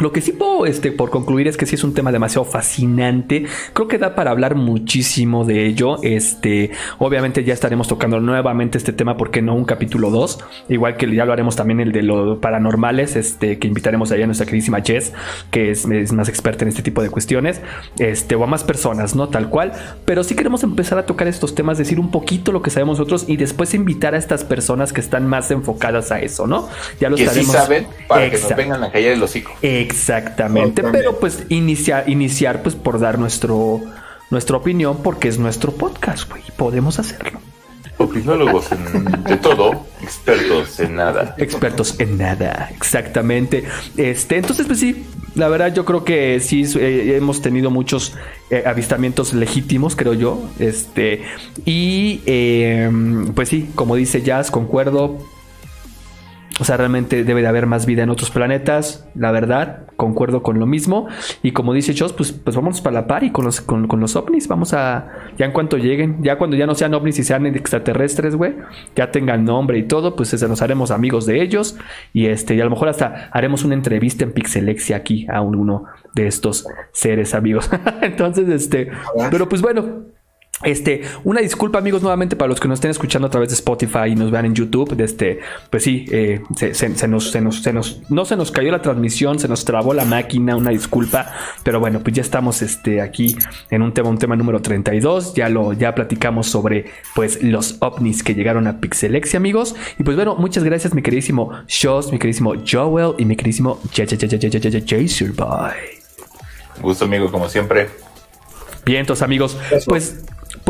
[0.00, 3.44] lo que sí puedo, este, por concluir, es que sí es un tema demasiado fascinante.
[3.72, 6.02] Creo que da para hablar muchísimo de ello.
[6.02, 10.38] Este, obviamente ya estaremos tocando nuevamente este tema, porque no un capítulo 2.
[10.70, 14.26] Igual que ya lo haremos también el de los paranormales, este, que invitaremos allá a
[14.26, 15.12] nuestra queridísima Jess,
[15.50, 17.60] que es, es más experta en este tipo de cuestiones,
[17.98, 19.28] este, o a más personas, ¿no?
[19.28, 19.72] Tal cual.
[20.04, 23.24] Pero sí queremos empezar a tocar estos temas, decir un poquito lo que sabemos nosotros
[23.28, 26.68] y después invitar a estas personas que están más enfocadas a eso, ¿no?
[27.00, 27.52] Ya lo Que sí estaremos.
[27.54, 28.56] saben para que nos Exacto.
[28.62, 29.52] vengan a callar el hocico.
[29.90, 30.98] Exactamente, Totalmente.
[30.98, 33.80] pero pues iniciar, iniciar pues por dar nuestro
[34.30, 37.40] nuestra opinión porque es nuestro podcast, güey, podemos hacerlo.
[37.98, 41.34] Opinólogos en- de todo, expertos en nada.
[41.36, 43.64] Expertos en nada, exactamente.
[43.96, 48.14] Este, entonces pues sí, la verdad yo creo que sí eh, hemos tenido muchos
[48.50, 50.48] eh, avistamientos legítimos, creo yo.
[50.58, 51.24] Este,
[51.66, 52.88] y eh,
[53.34, 55.18] pues sí, como dice Jazz, concuerdo.
[56.60, 60.58] O sea, realmente debe de haber más vida en otros planetas, la verdad, concuerdo con
[60.58, 61.08] lo mismo.
[61.42, 63.98] Y como dice Joss, pues, pues vamos para la par y con los, con, con
[64.00, 65.08] los ovnis, vamos a,
[65.38, 68.54] ya en cuanto lleguen, ya cuando ya no sean ovnis y sean extraterrestres, güey,
[68.94, 71.76] ya tengan nombre y todo, pues este, nos haremos amigos de ellos.
[72.12, 75.84] Y este, y a lo mejor hasta haremos una entrevista en Pixelexia aquí a uno
[76.14, 77.70] de estos seres amigos.
[78.02, 78.90] Entonces, este,
[79.30, 80.09] pero pues bueno,
[80.62, 84.08] este, una disculpa amigos nuevamente para los que nos estén escuchando a través de Spotify
[84.08, 84.94] y nos vean en YouTube.
[84.94, 85.40] De este,
[85.70, 88.70] pues sí, eh, se, se- se nos, se nos, se nos, no se nos cayó
[88.70, 91.32] la transmisión, se nos trabó la máquina, una disculpa.
[91.62, 93.36] Pero bueno, pues ya estamos este, aquí
[93.70, 95.34] en un tema, un tema número 32.
[95.34, 99.74] Ya lo, ya platicamos sobre pues los ovnis que llegaron a Pixelexia, amigos.
[99.98, 105.34] Y pues bueno, muchas gracias, mi queridísimo Shows, mi queridísimo Joel y mi queridísimo Jason
[105.36, 105.72] Boy.
[106.82, 107.88] Gusto, amigo, como siempre.
[108.84, 110.20] Bien, entonces amigos, pues,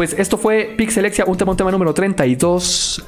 [0.01, 3.05] pues esto fue Pixelexia, un tema, un tema número 32.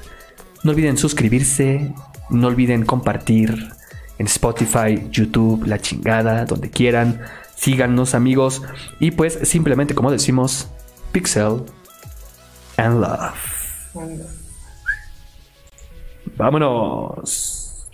[0.63, 1.91] No olviden suscribirse,
[2.29, 3.71] no olviden compartir
[4.19, 7.23] en Spotify, YouTube, la chingada, donde quieran.
[7.57, 8.61] Síganos amigos
[9.01, 10.69] y pues simplemente como decimos,
[11.13, 11.63] Pixel
[12.77, 14.35] and Love.
[16.37, 17.89] Vámonos.